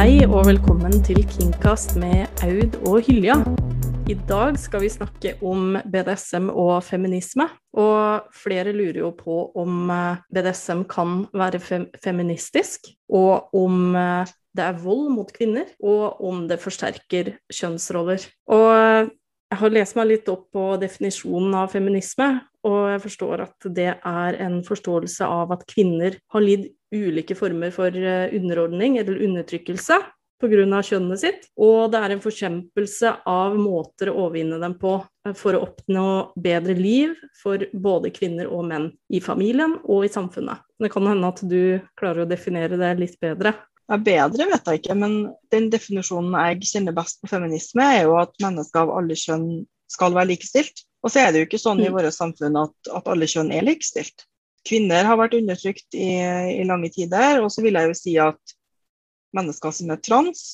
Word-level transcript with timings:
Hei 0.00 0.22
og 0.24 0.46
velkommen 0.48 0.94
til 1.04 1.18
Kingcast 1.28 1.90
med 2.00 2.30
Aud 2.40 2.78
og 2.88 3.02
Hylja. 3.04 3.34
I 4.08 4.14
dag 4.30 4.56
skal 4.56 4.80
vi 4.80 4.88
snakke 4.88 5.34
om 5.44 5.74
BDSM 5.92 6.46
og 6.48 6.78
feminisme. 6.86 7.44
Og 7.76 8.30
flere 8.32 8.72
lurer 8.72 9.02
jo 9.02 9.10
på 9.18 9.36
om 9.60 9.92
eh, 9.92 10.22
BDSM 10.32 10.86
kan 10.88 11.26
være 11.36 11.60
fem 11.60 11.84
feministisk, 12.00 12.88
og 13.12 13.52
om 13.52 13.92
eh, 13.92 14.32
det 14.56 14.64
er 14.70 14.80
vold 14.80 15.10
mot 15.18 15.34
kvinner, 15.36 15.68
og 15.84 16.24
om 16.24 16.46
det 16.48 16.62
forsterker 16.64 17.34
kjønnsroller. 17.52 18.24
Og 18.56 18.66
eh, 18.72 19.12
jeg 19.52 19.64
har 19.66 19.76
lest 19.76 20.00
meg 20.00 20.14
litt 20.14 20.32
opp 20.32 20.48
på 20.56 20.70
definisjonen 20.80 21.60
av 21.60 21.76
feminisme, 21.76 22.38
og 22.64 22.80
jeg 22.94 23.04
forstår 23.04 23.44
at 23.50 23.72
det 23.76 23.92
er 24.00 24.44
en 24.48 24.62
forståelse 24.64 25.28
av 25.28 25.52
at 25.58 25.68
kvinner 25.68 26.16
har 26.32 26.48
lidd 26.48 26.70
ulike 26.94 27.36
former 27.38 27.70
for 27.74 27.94
underordning 27.94 28.98
eller 28.98 29.22
undertrykkelse 29.26 30.00
pga. 30.40 30.82
kjønnet 30.82 31.20
sitt, 31.20 31.48
og 31.60 31.92
det 31.92 32.00
er 32.00 32.14
en 32.14 32.22
forkjempelse 32.22 33.12
av 33.28 33.56
måter 33.60 34.10
å 34.10 34.26
overvinne 34.26 34.60
dem 34.62 34.76
på 34.80 34.96
eh, 35.26 35.34
for 35.36 35.56
å 35.56 35.64
oppnå 35.66 36.04
bedre 36.36 36.74
liv 36.74 37.14
for 37.42 37.62
både 37.72 38.12
kvinner 38.14 38.48
og 38.48 38.66
menn 38.70 38.90
i 39.12 39.20
familien 39.20 39.78
og 39.84 40.06
i 40.06 40.12
samfunnet. 40.12 40.64
Det 40.80 40.90
kan 40.92 41.06
hende 41.06 41.28
at 41.28 41.42
du 41.44 41.80
klarer 42.00 42.24
å 42.24 42.30
definere 42.30 42.80
det 42.80 42.94
litt 43.00 43.18
bedre. 43.20 43.54
Ja, 43.90 43.98
bedre 43.98 44.46
vet 44.52 44.68
jeg 44.70 44.80
ikke, 44.80 44.96
men 44.96 45.16
den 45.52 45.68
definisjonen 45.72 46.36
jeg 46.38 46.70
kjenner 46.70 46.96
best 46.96 47.20
på 47.20 47.30
feminisme, 47.30 47.84
er 47.84 48.06
jo 48.06 48.16
at 48.20 48.32
mennesker 48.42 48.86
av 48.86 48.94
alle 49.00 49.18
kjønn 49.18 49.64
skal 49.90 50.14
være 50.14 50.30
likestilt. 50.30 50.86
Og 51.02 51.10
så 51.10 51.24
er 51.24 51.32
det 51.32 51.40
jo 51.40 51.48
ikke 51.48 51.58
sånn 51.58 51.80
i 51.80 51.88
vårt 51.88 52.04
våre 52.04 52.12
samfunn 52.14 52.58
at, 52.60 52.74
at 52.92 53.08
alle 53.10 53.26
kjønn 53.28 53.50
er 53.56 53.64
likestilt. 53.66 54.28
Kvinner 54.68 55.06
har 55.08 55.18
vært 55.20 55.38
undertrykt 55.38 55.96
i, 55.96 56.10
i 56.60 56.64
lange 56.68 56.90
tider, 56.92 57.40
og 57.40 57.48
så 57.52 57.64
vil 57.64 57.78
jeg 57.78 57.90
jo 57.90 57.96
si 57.96 58.16
at 58.20 58.56
mennesker 59.36 59.74
som 59.74 59.92
er 59.94 60.00
trans, 60.04 60.44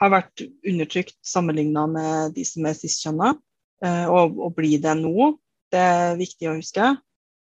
har 0.00 0.12
vært 0.14 0.44
undertrykt 0.66 1.18
sammenligna 1.26 1.86
med 1.90 2.36
de 2.36 2.44
som 2.48 2.66
er 2.66 2.78
cis-kjønna, 2.78 3.34
eh, 3.84 4.06
og, 4.10 4.38
og 4.40 4.54
blir 4.56 4.80
det 4.82 4.96
nå. 4.98 5.32
Det 5.72 5.80
er 5.80 6.18
viktig 6.18 6.50
å 6.50 6.56
huske. 6.58 6.92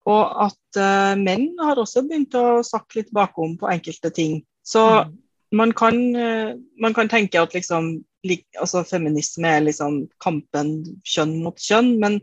Og 0.08 0.22
at 0.46 0.78
uh, 0.80 1.16
menn 1.16 1.54
har 1.64 1.80
også 1.80 2.04
begynt 2.04 2.34
å 2.36 2.60
sakke 2.66 3.00
litt 3.00 3.12
bakom 3.16 3.56
på 3.60 3.70
enkelte 3.72 4.10
ting. 4.12 4.38
Så 4.64 4.82
mm. 4.84 5.14
man, 5.56 5.72
kan, 5.76 5.96
uh, 6.12 6.52
man, 6.80 6.96
kan, 6.96 7.08
tenke 7.08 7.40
at 7.40 7.56
liksom, 7.56 7.96
lik, 8.28 8.44
altså, 8.60 8.84
feminisme 8.88 9.48
er 9.48 9.64
liksom 9.64 10.02
kampen 10.24 10.76
kjønn 11.08 11.38
mot 11.44 11.60
kjønn, 11.60 11.94
men 12.02 12.20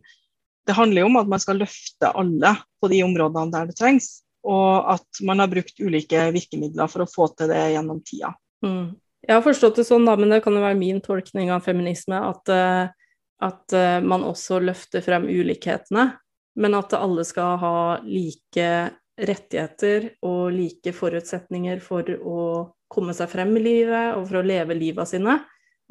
det 0.68 0.76
handler 0.78 1.04
jo 1.04 1.10
om 1.10 1.22
at 1.22 1.30
man 1.32 1.42
skal 1.42 1.62
løfte 1.62 2.12
alle 2.18 2.56
på 2.82 2.90
de 2.92 3.02
områdene 3.06 3.54
der 3.54 3.70
det 3.72 3.78
trengs 3.80 4.20
og 4.48 4.94
at 4.96 5.22
man 5.26 5.42
har 5.42 5.50
brukt 5.52 5.80
ulike 5.82 6.24
virkemidler 6.34 6.90
for 6.90 7.06
å 7.06 7.10
få 7.10 7.30
til 7.38 7.52
det 7.52 7.62
gjennom 7.76 8.02
tida. 8.06 8.34
Mm. 8.66 8.98
Jeg 9.22 9.36
har 9.36 9.44
forstått 9.46 9.78
det 9.78 9.86
sånn, 9.86 10.08
da, 10.08 10.16
men 10.18 10.34
det 10.34 10.42
kan 10.42 10.56
jo 10.58 10.64
være 10.64 10.80
min 10.80 11.02
tolkning 11.04 11.52
av 11.54 11.62
feminisme, 11.66 12.18
at, 12.18 12.50
uh, 12.50 12.90
at 13.46 13.76
uh, 13.78 14.00
man 14.02 14.26
også 14.26 14.58
løfter 14.64 15.06
frem 15.06 15.28
ulikhetene, 15.30 16.08
men 16.62 16.78
at 16.78 16.98
alle 16.98 17.24
skal 17.28 17.60
ha 17.62 17.76
like 18.04 18.72
rettigheter 19.22 20.10
og 20.26 20.50
like 20.56 20.94
forutsetninger 20.96 21.80
for 21.84 22.08
å 22.18 22.42
komme 22.92 23.14
seg 23.16 23.30
frem 23.32 23.54
i 23.60 23.64
livet 23.64 24.18
og 24.18 24.26
for 24.26 24.42
å 24.42 24.46
leve 24.46 24.76
livet 24.76 25.14
sine, 25.14 25.38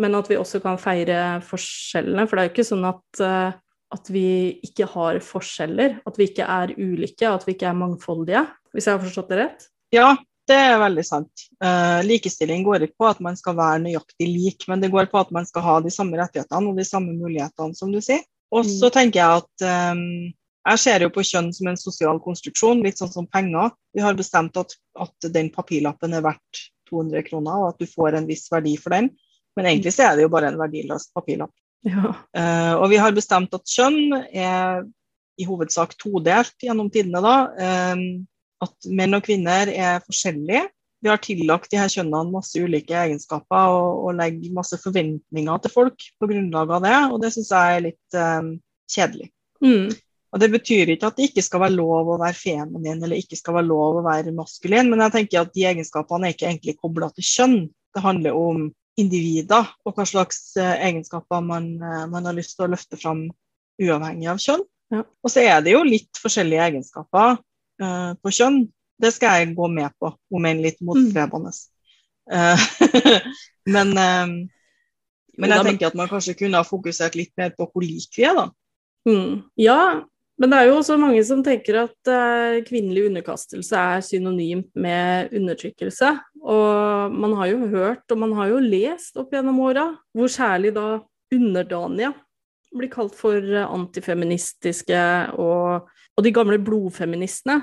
men 0.00 0.16
at 0.18 0.26
vi 0.28 0.41
også 0.41 0.58
kan 0.64 0.80
feire 0.80 1.38
forskjellene. 1.46 2.26
For 2.26 2.36
det 2.36 2.42
er 2.42 2.48
jo 2.48 2.54
ikke 2.56 2.70
sånn 2.72 2.88
at 2.91 3.22
uh, 3.22 3.58
at 3.94 4.10
vi 4.12 4.60
ikke 4.66 4.86
har 4.92 5.19
forskjeller, 5.24 6.00
at 6.06 6.19
vi 6.19 6.30
ikke 6.30 6.46
er 6.46 6.72
ulike, 6.78 7.27
at 7.27 7.46
vi 7.46 7.56
ikke 7.56 7.70
er 7.70 7.78
mangfoldige, 7.78 8.44
hvis 8.74 8.86
jeg 8.86 8.97
har 8.97 9.02
forstått 9.02 9.32
det 9.32 9.38
rett? 9.41 9.64
Ja, 9.94 10.12
det 10.50 10.58
er 10.58 10.80
veldig 10.82 11.05
sant. 11.06 11.47
Uh, 11.62 12.00
likestilling 12.06 12.64
går 12.66 12.86
ikke 12.86 13.02
på 13.02 13.08
at 13.10 13.22
man 13.24 13.38
skal 13.38 13.56
være 13.58 13.82
nøyaktig 13.86 14.28
lik, 14.30 14.66
men 14.70 14.82
det 14.82 14.92
går 14.94 15.10
på 15.10 15.20
at 15.20 15.32
man 15.34 15.47
skal 15.48 15.66
ha 15.66 15.78
de 15.82 15.92
samme 15.94 16.19
rettighetene 16.20 16.70
og 16.70 16.78
de 16.78 16.86
samme 16.86 17.15
mulighetene, 17.19 17.76
som 17.78 17.91
du 17.94 18.00
sier. 18.04 18.22
Og 18.50 18.66
så 18.66 18.91
mm. 18.91 18.94
tenker 18.97 19.20
jeg 19.20 19.42
at 19.42 19.66
um, 19.94 20.04
jeg 20.70 20.82
ser 20.82 21.04
jo 21.04 21.10
på 21.15 21.25
kjønn 21.25 21.50
som 21.56 21.70
en 21.70 21.81
sosial 21.81 22.20
konstruksjon, 22.22 22.82
litt 22.84 23.00
sånn 23.00 23.12
som 23.12 23.28
penger. 23.31 23.72
Vi 23.97 24.03
har 24.04 24.19
bestemt 24.19 24.59
at, 24.60 24.75
at 25.00 25.31
den 25.34 25.48
papirlappen 25.54 26.15
er 26.15 26.25
verdt 26.26 26.66
200 26.91 27.25
kroner, 27.31 27.62
og 27.62 27.72
at 27.72 27.81
du 27.81 27.88
får 27.88 28.19
en 28.19 28.28
viss 28.28 28.47
verdi 28.53 28.75
for 28.78 28.94
den. 28.94 29.10
Men 29.56 29.70
egentlig 29.70 29.94
så 29.97 30.10
er 30.10 30.19
det 30.19 30.26
jo 30.26 30.32
bare 30.32 30.50
en 30.50 30.60
verdiløs 30.60 31.09
papirlapp. 31.15 31.54
Ja. 31.86 32.12
Uh, 32.36 32.74
og 32.82 32.91
vi 32.92 32.98
har 33.00 33.14
bestemt 33.16 33.54
at 33.56 33.70
kjønn 33.70 34.12
er 34.28 34.82
i 35.41 35.46
hovedsak 35.48 35.94
todelt 36.00 36.56
gjennom 36.60 36.91
tidene. 36.92 37.22
da, 37.24 37.36
um, 37.94 38.04
At 38.60 38.91
menn 38.92 39.16
og 39.16 39.24
kvinner 39.24 39.70
er 39.72 40.02
forskjellige. 40.04 40.66
Vi 41.00 41.08
har 41.08 41.20
tillagt 41.24 41.70
de 41.72 41.78
her 41.80 41.88
kjønnene 41.88 42.34
masse 42.34 42.60
ulike 42.60 42.92
egenskaper 42.92 43.72
og, 43.72 44.02
og 44.04 44.18
legger 44.18 44.52
masse 44.52 44.76
forventninger 44.82 45.62
til 45.64 45.72
folk 45.72 46.04
på 46.20 46.28
grunnlag 46.28 46.74
av 46.76 46.84
det, 46.84 46.98
og 47.08 47.22
det 47.22 47.32
syns 47.32 47.52
jeg 47.56 47.76
er 47.76 47.84
litt 47.86 48.18
um, 48.20 48.50
kjedelig. 48.92 49.30
Mm. 49.64 49.88
Og 50.30 50.42
Det 50.42 50.50
betyr 50.52 50.92
ikke 50.92 51.08
at 51.08 51.16
det 51.16 51.30
ikke 51.30 51.42
skal 51.42 51.64
være 51.64 51.78
lov 51.78 52.12
å 52.12 52.18
være 52.20 52.36
feminin 52.36 53.00
eller 53.00 53.18
ikke 53.18 53.38
skal 53.38 53.56
være 53.56 53.70
lov 53.70 53.98
å 53.98 54.04
være 54.06 54.34
maskulin, 54.36 54.92
men 54.92 55.02
jeg 55.06 55.16
tenker 55.16 55.41
at 55.41 55.56
de 55.56 55.64
egenskapene 55.72 56.28
er 56.28 56.36
ikke 56.36 56.50
egentlig 56.50 56.76
kobla 56.78 57.08
til 57.16 57.26
kjønn. 57.26 57.56
Det 57.97 58.04
handler 58.04 58.36
om 58.38 58.68
individer, 59.00 59.71
og 59.87 59.97
hva 59.97 60.06
slags 60.09 60.53
eh, 60.61 60.84
egenskaper 60.88 61.43
man, 61.44 61.72
eh, 61.78 62.05
man, 62.11 62.28
har 62.28 62.37
lyst 62.37 62.56
til 62.56 62.66
å 62.66 62.71
løfte 62.72 62.99
fram 63.00 63.27
uavhengig 63.81 64.28
av 64.31 64.43
kjønn. 64.43 64.62
Ja. 64.91 65.05
Og 65.22 65.33
så 65.33 65.44
er 65.47 65.65
det 65.65 65.75
jo 65.75 65.83
litt 65.87 66.19
forskjellige 66.19 66.65
egenskaper 66.66 67.37
uh, 67.39 68.12
på 68.19 68.33
kjønn. 68.34 68.65
Det 69.00 69.12
skal 69.15 69.39
jeg 69.39 69.53
gå 69.56 69.69
med 69.71 69.94
på, 70.03 70.10
om 70.10 70.49
enn 70.50 70.62
litt 70.65 70.81
motstrebende. 70.84 71.53
Mm. 72.27 72.34
Uh, 72.34 73.21
men, 73.77 73.93
um, 73.94 74.34
men 75.39 75.55
jeg 75.55 75.66
tenker 75.69 75.93
at 75.93 75.99
man 75.99 76.10
kanskje 76.10 76.34
kunne 76.43 76.59
ha 76.59 76.66
fokusert 76.66 77.15
litt 77.16 77.31
mer 77.39 77.55
på 77.55 77.69
hvor 77.71 77.87
like 77.87 78.19
vi 78.19 78.27
er, 78.27 78.34
da. 78.37 78.49
Mm. 79.09 79.39
Ja, 79.62 79.78
men 80.41 80.49
det 80.49 80.56
er 80.56 80.71
jo 80.71 80.78
også 80.78 80.97
mange 80.97 81.21
som 81.27 81.43
tenker 81.45 81.83
at 81.83 82.09
uh, 82.09 82.61
kvinnelig 82.65 83.11
underkastelse 83.11 83.77
er 83.77 84.05
synonymt 84.05 84.71
med 84.81 85.34
undertrykkelse. 85.37 86.15
Og 86.41 87.12
man 87.12 87.34
har 87.37 87.51
jo 87.51 87.69
hørt, 87.69 88.06
og 88.09 88.23
man 88.23 88.33
har 88.39 88.49
jo 88.55 88.62
lest 88.65 89.21
opp 89.21 89.34
gjennom 89.37 89.61
åra, 89.61 89.91
hvor 90.17 90.33
særlig 90.33 90.73
da 90.78 91.03
underdanige 91.34 92.15
blir 92.73 92.89
kalt 92.89 93.19
for 93.19 93.45
antifeministiske, 93.67 95.03
og, 95.43 95.91
og 96.17 96.25
de 96.25 96.33
gamle 96.33 96.57
blodfeministene 96.62 97.59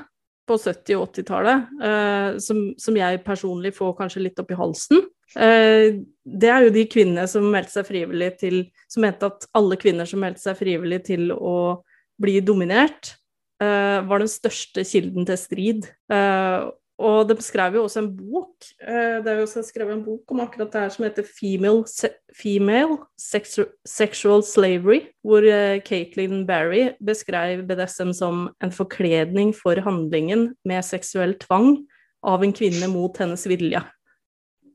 på 0.48 0.56
70- 0.62 1.02
og 1.02 1.10
80-tallet, 1.10 1.74
uh, 1.82 2.38
som, 2.44 2.62
som, 2.78 3.02
jeg 3.02 3.24
personlig 3.26 3.74
får 3.76 3.98
kanskje 3.98 4.28
litt 4.28 4.40
opp 4.40 4.54
i 4.54 4.60
halsen. 4.62 5.02
Uh, 5.34 5.98
det 6.24 6.54
er 6.54 6.68
jo 6.68 6.78
de 6.78 6.86
kvinnene 6.94 7.26
som 7.28 7.50
meldte 7.50 7.80
seg 7.80 7.90
frivillig 7.90 8.30
til 8.40 8.62
Som 8.88 9.04
mente 9.04 9.28
at 9.28 9.44
alle 9.58 9.76
kvinner 9.76 10.08
som 10.08 10.22
meldte 10.24 10.46
seg 10.46 10.56
frivillig 10.62 11.02
til 11.10 11.34
å 11.36 11.82
bli 12.22 12.40
dominert, 12.42 13.16
uh, 13.62 14.04
var 14.08 14.22
den 14.22 14.32
største 14.32 14.84
kilden 14.88 15.28
til 15.28 15.40
strid. 15.40 15.88
Uh, 16.12 16.70
og 16.98 17.28
de 17.30 17.36
skrev 17.46 17.76
jo 17.78 17.84
også 17.86 18.02
en 18.02 18.10
bok 18.18 18.66
uh, 18.82 19.20
det 19.22 19.30
er 19.30 19.44
jo 19.44 19.62
skrevet 19.62 19.94
en 19.94 20.02
bok 20.02 20.32
om 20.34 20.40
akkurat 20.42 20.72
det 20.74 20.82
her 20.82 20.94
som 20.96 21.06
heter 21.06 21.28
Female, 21.30 21.84
se 21.86 22.10
Female 22.34 22.98
Sexu 23.22 23.68
Sexual 23.86 24.42
Slavery, 24.44 25.04
hvor 25.22 25.46
Caitlin 25.86 26.48
Barry 26.48 26.90
beskrev 27.06 27.62
BDSM 27.70 28.16
som 28.18 28.48
en 28.64 28.74
forkledning 28.74 29.54
for 29.56 29.78
handlingen 29.86 30.56
med 30.66 30.86
seksuell 30.86 31.38
tvang 31.42 31.84
av 32.26 32.44
en 32.44 32.54
kvinne 32.54 32.90
mot 32.90 33.14
hennes 33.22 33.46
vilje. 33.50 33.84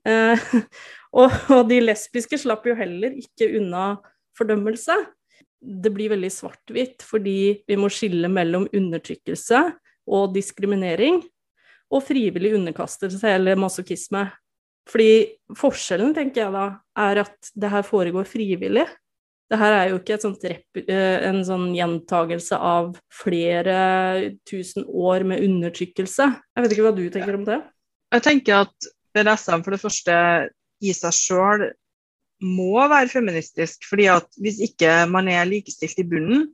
og, 1.19 1.35
og 1.55 1.61
de 1.71 1.79
lesbiske 1.83 2.39
slapp 2.43 2.65
jo 2.67 2.75
heller 2.75 3.15
ikke 3.19 3.51
unna 3.61 3.85
fordømmelse 4.39 4.97
det 5.63 5.93
blir 5.95 6.11
veldig 6.13 6.31
svart-hvitt, 6.33 7.05
fordi 7.07 7.63
vi 7.69 7.79
må 7.79 7.91
skille 7.93 8.31
mellom 8.33 8.67
undertrykkelse 8.75 9.63
og 10.11 10.33
diskriminering 10.35 11.21
og 11.93 12.03
frivillig 12.07 12.55
underkastelse 12.59 13.35
eller 13.37 13.61
masochisme. 13.61 14.27
Fordi 14.91 15.13
forskjellen, 15.59 16.11
tenker 16.17 16.45
jeg 16.45 16.55
da, 16.55 16.65
er 16.99 17.23
at 17.23 17.53
det 17.55 17.71
her 17.71 17.85
foregår 17.87 18.27
frivillig. 18.27 18.89
Det 19.53 19.59
her 19.61 19.75
er 19.77 19.91
jo 19.91 19.99
ikke 20.01 20.17
sånt 20.23 20.47
eh, 20.49 21.19
en 21.29 21.43
sånn 21.45 21.69
gjentagelse 21.77 22.57
av 22.57 22.95
flere 23.13 23.77
tusen 24.49 24.87
år 24.89 25.27
med 25.29 25.45
undertrykkelse. 25.45 26.29
Jeg 26.57 26.65
vet 26.65 26.75
ikke 26.75 26.87
hva 26.89 26.95
du 26.97 27.05
tenker 27.13 27.37
om 27.37 27.45
det? 27.47 27.61
Jeg 28.17 28.25
tenker 28.25 28.65
at 28.65 28.91
BDSM 29.13 29.63
for 29.63 29.77
det 29.77 29.83
første 29.83 30.17
i 30.83 30.95
seg 30.97 31.15
sjøl 31.15 31.67
må 32.43 32.83
være 32.91 33.11
feministisk. 33.13 33.87
fordi 33.89 34.09
at 34.13 34.27
hvis 34.41 34.61
ikke 34.69 35.05
man 35.11 35.29
er 35.31 35.49
likestilt 35.49 35.99
i 36.03 36.09
bunnen, 36.09 36.51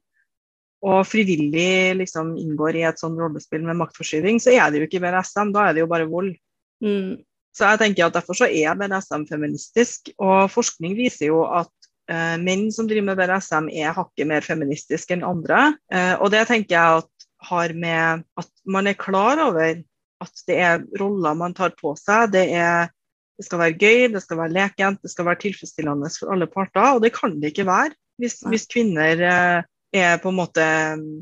og 0.87 1.03
frivillig 1.11 1.97
liksom 1.99 2.37
inngår 2.39 2.77
i 2.79 2.85
et 2.87 3.01
sånn 3.01 3.17
rollespill 3.19 3.65
med 3.67 3.81
maktforskyving, 3.81 4.39
så 4.39 4.55
er 4.55 4.71
det 4.71 4.83
jo 4.83 4.87
ikke 4.87 5.01
BDSM, 5.03 5.51
da 5.55 5.67
er 5.67 5.75
det 5.75 5.83
jo 5.83 5.91
bare 5.91 6.07
vold. 6.11 6.37
Mm. 6.85 7.17
Så 7.51 7.67
jeg 7.67 7.81
tenker 7.81 8.07
at 8.07 8.15
Derfor 8.15 8.39
så 8.39 8.47
er 8.47 8.79
BDSM 8.79 9.27
feministisk. 9.27 10.13
Og 10.23 10.47
forskning 10.53 10.95
viser 10.99 11.33
jo 11.33 11.43
at 11.51 11.73
eh, 12.11 12.37
menn 12.39 12.69
som 12.75 12.87
driver 12.87 13.11
med 13.11 13.19
BDSM, 13.19 13.71
er 13.75 13.97
hakket 13.97 14.31
mer 14.31 14.47
feministisk 14.47 15.11
enn 15.15 15.27
andre. 15.27 15.73
Eh, 15.91 16.15
og 16.21 16.31
det 16.35 16.47
tenker 16.51 16.77
jeg 16.77 17.03
at 17.03 17.29
har 17.49 17.75
med 17.75 18.25
at 18.39 18.51
man 18.67 18.91
er 18.91 18.99
klar 18.99 19.39
over 19.43 19.83
at 20.19 20.41
det 20.51 20.57
er 20.59 20.81
roller 20.99 21.37
man 21.39 21.55
tar 21.55 21.75
på 21.79 21.95
seg. 21.99 22.33
Det 22.35 22.47
er 22.55 22.91
Det 23.39 23.47
skal 23.47 23.61
være 23.63 23.79
gøy, 23.79 24.05
det 24.13 24.23
skal 24.25 24.41
være 24.41 24.55
lekent, 24.57 25.03
det 25.05 25.13
skal 25.13 25.29
være 25.29 25.43
tilfredsstillende 25.45 26.11
for 26.15 26.35
alle 26.35 26.49
parter. 26.51 26.97
Og 26.97 27.03
det 27.05 27.13
kan 27.15 27.37
det 27.39 27.53
ikke 27.53 27.69
være 27.69 27.95
hvis, 28.19 28.41
hvis 28.51 28.67
kvinner 28.71 29.23
eh, 29.23 29.69
er 29.95 30.19
på 30.23 30.33
en 30.33 30.41
måte 30.41 30.65
mm, 30.99 31.13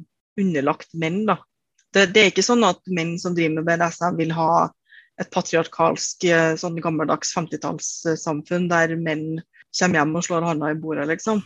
underlagt 0.41 0.97
menn. 0.97 1.25
da. 1.29 1.39
Det, 1.93 2.09
det, 2.15 2.23
er 2.23 2.33
ikke 2.33 2.47
sånn 2.47 2.65
at 2.67 2.81
menn 2.89 3.15
som 3.21 3.37
driver 3.37 3.59
med 3.59 3.69
BDSM 3.69 4.17
vil 4.21 4.33
ha 4.37 4.51
et 5.21 5.31
patriarkalsk 5.33 6.27
eh, 6.29 6.55
sånn 6.61 6.81
gammeldags 6.85 7.33
50-tallssamfunn 7.37 8.71
der 8.73 8.97
menn 9.01 9.43
kommer 9.77 10.01
hjem 10.01 10.17
og 10.17 10.25
slår 10.25 10.49
hånda 10.49 10.73
i 10.73 10.81
bordet, 10.81 11.07
liksom. 11.11 11.43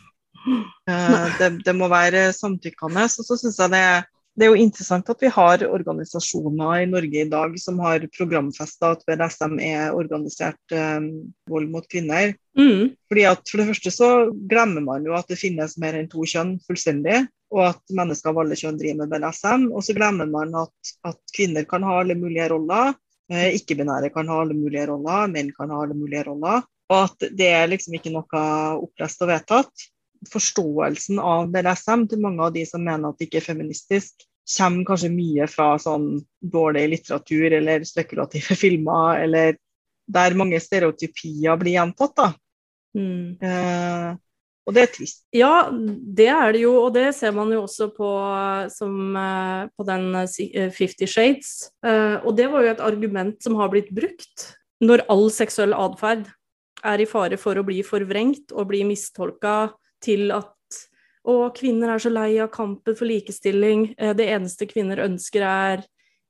Uh, 0.88 1.26
det, 1.38 1.50
det, 1.66 1.74
må 1.76 1.90
være 1.90 2.30
samtykkende. 2.32 3.04
Og 3.04 3.26
så 3.26 3.36
syns 3.38 3.58
jeg 3.60 3.72
det 3.74 3.80
er 3.90 4.06
det 4.40 4.46
er 4.46 4.54
jo 4.54 4.62
interessant 4.64 5.08
at 5.12 5.20
vi 5.20 5.28
har 5.28 5.62
organisasjoner 5.66 6.80
i 6.80 6.86
Norge 6.88 7.20
i 7.20 7.28
dag 7.28 7.56
som 7.60 7.80
har 7.84 8.06
programfesta 8.14 8.94
at 8.94 9.02
BDSM 9.08 9.58
er 9.60 9.92
organisert 9.92 10.72
eh, 10.72 11.02
vold 11.50 11.68
mot 11.68 11.84
kvinner. 11.92 12.32
Mm. 12.56 12.94
Fordi 13.10 13.26
at 13.28 13.44
For 13.50 13.60
det 13.60 13.68
første 13.68 13.92
så 13.92 14.08
glemmer 14.48 14.84
man 14.86 15.04
jo 15.04 15.12
at 15.18 15.28
det 15.28 15.38
finnes 15.40 15.76
mer 15.82 15.98
enn 15.98 16.08
to 16.08 16.24
kjønn 16.24 16.56
fullstendig, 16.64 17.26
og 17.52 17.66
at 17.68 17.94
mennesker 18.00 18.32
av 18.32 18.40
alle 18.40 18.56
kjønn 18.56 18.80
driver 18.80 19.02
med 19.02 19.12
BDSM. 19.12 19.68
Og 19.74 19.84
så 19.84 19.98
glemmer 19.98 20.32
man 20.32 20.56
at, 20.62 20.94
at 21.12 21.36
kvinner 21.36 21.68
kan 21.68 21.84
ha 21.84 22.00
alle 22.00 22.16
mulige 22.16 22.48
roller, 22.54 22.96
eh, 23.28 23.52
ikke-binære 23.60 24.12
kan 24.16 24.32
ha 24.32 24.40
alle 24.40 24.56
mulige 24.56 24.88
roller, 24.88 25.28
menn 25.36 25.52
kan 25.56 25.74
ha 25.74 25.84
alle 25.84 25.98
mulige 25.98 26.24
roller. 26.32 26.64
Og 26.90 26.98
at 27.04 27.30
det 27.36 27.52
er 27.52 27.68
liksom 27.70 28.00
ikke 28.00 28.16
noe 28.16 28.44
opplest 28.80 29.20
og 29.20 29.34
vedtatt 29.34 29.90
forståelsen 30.28 31.20
av 31.22 31.48
BDSM 31.52 32.04
til 32.10 32.20
mange 32.20 32.44
av 32.44 32.52
de 32.54 32.64
som 32.68 32.82
mener 32.84 33.08
at 33.08 33.20
det 33.20 33.28
ikke 33.28 33.40
er 33.40 33.46
feministisk, 33.46 34.26
kommer 34.56 34.86
kanskje 34.88 35.12
mye 35.12 35.46
fra 35.50 35.74
sånn 35.80 36.12
dårlig 36.40 36.86
litteratur 36.94 37.58
eller 37.60 37.84
spekulative 37.88 38.56
filmer, 38.62 39.20
eller 39.24 39.60
der 40.10 40.38
mange 40.38 40.58
stereotypier 40.62 41.60
blir 41.60 41.78
gjentatt. 41.78 42.16
da. 42.16 42.32
Mm. 42.98 43.38
Eh, 43.38 44.18
og 44.68 44.76
det 44.76 44.82
er 44.82 44.90
trist. 44.94 45.22
Ja, 45.34 45.54
det 45.70 46.28
er 46.30 46.52
det 46.54 46.62
jo, 46.62 46.74
og 46.84 46.92
det 46.94 47.08
ser 47.16 47.32
man 47.34 47.50
jo 47.54 47.64
også 47.64 47.88
på, 47.94 48.10
som, 48.70 49.16
eh, 49.16 49.62
på 49.74 49.86
den 49.88 50.14
eh, 50.20 50.70
Fifty 50.74 51.08
Shades. 51.10 51.70
Eh, 51.86 52.18
og 52.22 52.36
det 52.38 52.50
var 52.52 52.64
jo 52.64 52.74
et 52.74 52.84
argument 52.84 53.40
som 53.42 53.56
har 53.58 53.72
blitt 53.72 53.90
brukt 53.94 54.50
når 54.80 55.04
all 55.12 55.26
seksuell 55.32 55.74
atferd 55.76 56.28
er 56.86 57.02
i 57.02 57.08
fare 57.08 57.36
for 57.40 57.58
å 57.58 57.66
bli 57.66 57.82
forvrengt 57.84 58.54
og 58.54 58.70
bli 58.70 58.84
mistolka 58.88 59.72
til 60.00 60.30
at 60.32 60.54
og 61.28 61.56
kvinner 61.56 61.92
er 61.92 62.02
så 62.02 62.12
lei 62.12 62.32
av 62.40 62.50
kampen 62.54 62.96
for 62.96 63.08
likestilling. 63.08 63.90
Eh, 63.98 64.14
det 64.16 64.28
eneste 64.32 64.68
kvinner 64.70 65.02
ønsker, 65.04 65.44
er 65.44 65.84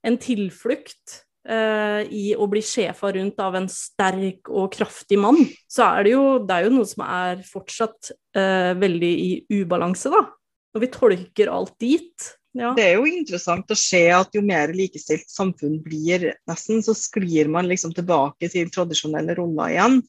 en 0.06 0.16
tilflukt 0.20 1.20
eh, 1.46 2.02
i 2.10 2.24
å 2.34 2.48
bli 2.50 2.62
sjefa 2.64 3.12
rundt 3.14 3.40
av 3.42 3.58
en 3.58 3.68
sterk 3.70 4.50
og 4.50 4.72
kraftig 4.74 5.20
mann. 5.20 5.44
Så 5.70 5.86
er 5.86 6.06
det 6.06 6.16
jo, 6.16 6.26
det 6.42 6.56
er 6.56 6.66
jo 6.66 6.74
noe 6.74 6.90
som 6.90 7.06
er 7.06 7.46
fortsatt 7.46 8.12
eh, 8.36 8.74
veldig 8.80 9.14
i 9.14 9.30
ubalanse, 9.60 10.12
da. 10.12 10.26
Når 10.74 10.84
vi 10.84 10.92
tolker 10.94 11.50
alt 11.50 11.74
dit. 11.82 12.30
Ja. 12.58 12.72
Det 12.74 12.82
er 12.82 12.96
jo 12.98 13.06
interessant 13.06 13.70
å 13.70 13.78
se 13.78 14.02
at 14.10 14.34
jo 14.34 14.42
mer 14.42 14.72
likestilt 14.74 15.28
samfunn 15.30 15.78
blir, 15.84 16.32
nesten, 16.50 16.82
så 16.82 16.96
sklir 16.98 17.50
man 17.50 17.68
liksom 17.70 17.94
tilbake 17.94 18.50
til 18.50 18.70
tradisjonelle 18.74 19.36
roller 19.38 19.74
igjen. 19.74 20.00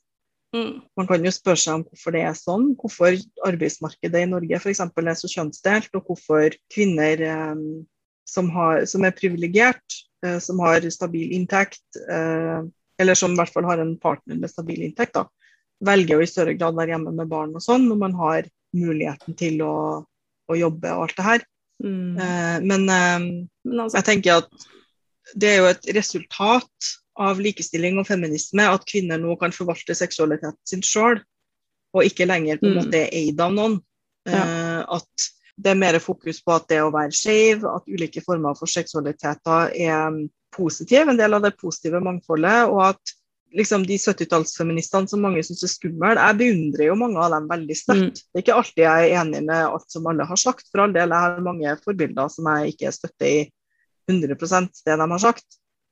Mm. 0.52 0.82
Man 1.00 1.08
kan 1.08 1.24
jo 1.24 1.32
spørre 1.32 1.62
seg 1.62 1.78
om 1.78 1.84
hvorfor 1.88 2.16
det 2.16 2.22
er 2.28 2.36
sånn, 2.36 2.66
hvorfor 2.80 3.16
arbeidsmarkedet 3.48 4.26
i 4.26 4.30
Norge 4.30 4.60
f.eks. 4.60 4.82
er 4.84 5.18
så 5.20 5.32
kjønnsdelt, 5.32 5.92
og 5.96 6.10
hvorfor 6.10 6.58
kvinner 6.74 7.24
eh, 7.24 7.62
som, 8.28 8.52
har, 8.56 8.84
som, 8.90 9.06
er 9.08 9.16
privilegert, 9.16 10.00
eh, 10.26 10.40
som 10.44 10.60
har 10.66 10.88
stabil 10.92 11.32
inntekt, 11.38 11.84
eh, 12.04 12.60
eller 13.02 13.18
som 13.18 13.34
i 13.34 13.40
hvert 13.40 13.54
fall 13.54 13.68
har 13.70 13.82
en 13.82 13.96
partner 14.02 14.40
med 14.40 14.52
stabil 14.52 14.84
inntekt, 14.90 15.16
da, 15.16 15.26
velger 15.88 16.20
å 16.20 16.26
i 16.26 16.30
større 16.30 16.58
grad 16.58 16.76
være 16.78 16.96
hjemme 16.96 17.16
med 17.16 17.32
barn 17.32 17.56
og 17.58 17.64
sånn, 17.64 17.88
når 17.90 18.02
man 18.04 18.18
har 18.20 18.52
muligheten 18.78 19.36
til 19.40 19.64
å, 19.66 19.76
å 20.52 20.60
jobbe 20.60 20.92
og 20.94 21.08
alt 21.08 21.18
det 21.18 21.28
her. 21.28 21.48
Mm. 21.82 22.20
Eh, 22.20 22.58
men, 22.68 22.86
eh, 22.92 23.18
men 23.66 23.84
altså, 23.86 24.02
jeg 24.02 24.10
tenker 24.12 24.44
at 24.44 24.70
det 25.36 25.50
er 25.52 25.62
jo 25.62 25.70
et 25.72 25.92
resultat 25.98 26.92
av 27.22 27.42
likestilling 27.44 28.00
og 28.02 28.08
feminisme 28.08 28.66
at 28.66 28.88
kvinner 28.90 29.20
nå 29.22 29.36
kan 29.40 29.54
forvalte 29.56 29.96
seksualiteten 29.98 30.58
sin 30.68 30.84
sjøl, 30.86 31.22
og 31.92 32.08
ikke 32.08 32.28
lenger 32.30 32.60
på 32.62 32.70
en 32.70 32.78
måte 32.80 33.04
er 33.04 33.16
eid 33.16 33.42
av 33.44 33.54
noen. 33.56 33.80
Ja. 34.30 34.42
Uh, 34.42 35.00
at 35.00 35.32
det 35.62 35.74
er 35.74 35.80
mer 35.80 35.98
fokus 36.02 36.40
på 36.44 36.54
at 36.56 36.68
det 36.72 36.80
å 36.82 36.92
være 36.94 37.14
skeiv, 37.14 37.66
at 37.68 37.90
ulike 37.90 38.24
former 38.26 38.56
for 38.58 38.72
seksualiteter 38.72 39.74
er 39.76 40.22
positive, 40.56 41.12
en 41.12 41.20
del 41.20 41.38
av 41.38 41.44
det 41.46 41.58
positive 41.60 42.02
mangfoldet, 42.04 42.72
og 42.72 42.82
at 42.92 43.16
liksom 43.58 43.84
de 43.88 43.98
70-tallsfeministene 44.00 45.12
som 45.12 45.24
mange 45.26 45.44
syns 45.44 45.66
er 45.68 45.72
skumle, 45.72 46.14
jeg 46.16 46.38
beundrer 46.40 46.88
jo 46.88 46.98
mange 47.00 47.20
av 47.22 47.34
dem 47.36 47.50
veldig 47.52 47.78
sterkt. 47.78 48.22
Mm. 48.22 48.28
Det 48.32 48.40
er 48.40 48.46
ikke 48.46 48.60
alltid 48.62 48.84
jeg 48.86 49.08
er 49.08 49.16
enig 49.22 49.42
med 49.50 49.66
alt 49.66 49.88
som 49.92 50.08
alle 50.08 50.28
har 50.28 50.40
sagt, 50.40 50.70
for 50.72 50.86
all 50.86 50.96
del. 50.96 51.12
Jeg 51.12 51.26
har 51.28 51.44
mange 51.46 51.76
forbilder 51.84 52.32
som 52.32 52.48
jeg 52.54 52.74
ikke 52.74 52.94
støtter 52.96 53.28
i 53.28 53.42
100% 54.10 54.86
det 54.86 54.98
de 54.98 55.08
har 55.12 55.22
sagt. 55.22 55.46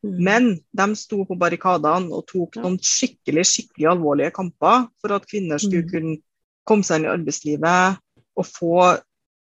Mm. 0.06 0.16
Men 0.24 0.50
de 0.72 0.88
sto 0.96 1.26
på 1.28 1.38
barrikadene 1.40 2.14
og 2.16 2.26
tok 2.30 2.56
noen 2.62 2.78
skikkelig 2.80 3.44
skikkelig 3.50 3.90
alvorlige 3.92 4.32
kamper 4.38 4.88
for 5.02 5.16
at 5.18 5.28
kvinner 5.28 5.60
skulle 5.60 5.88
mm. 5.88 5.92
kunne 5.92 6.16
komme 6.70 6.88
seg 6.88 7.02
inn 7.02 7.10
i 7.10 7.14
arbeidslivet 7.14 8.00
og 8.40 8.48
få 8.48 8.76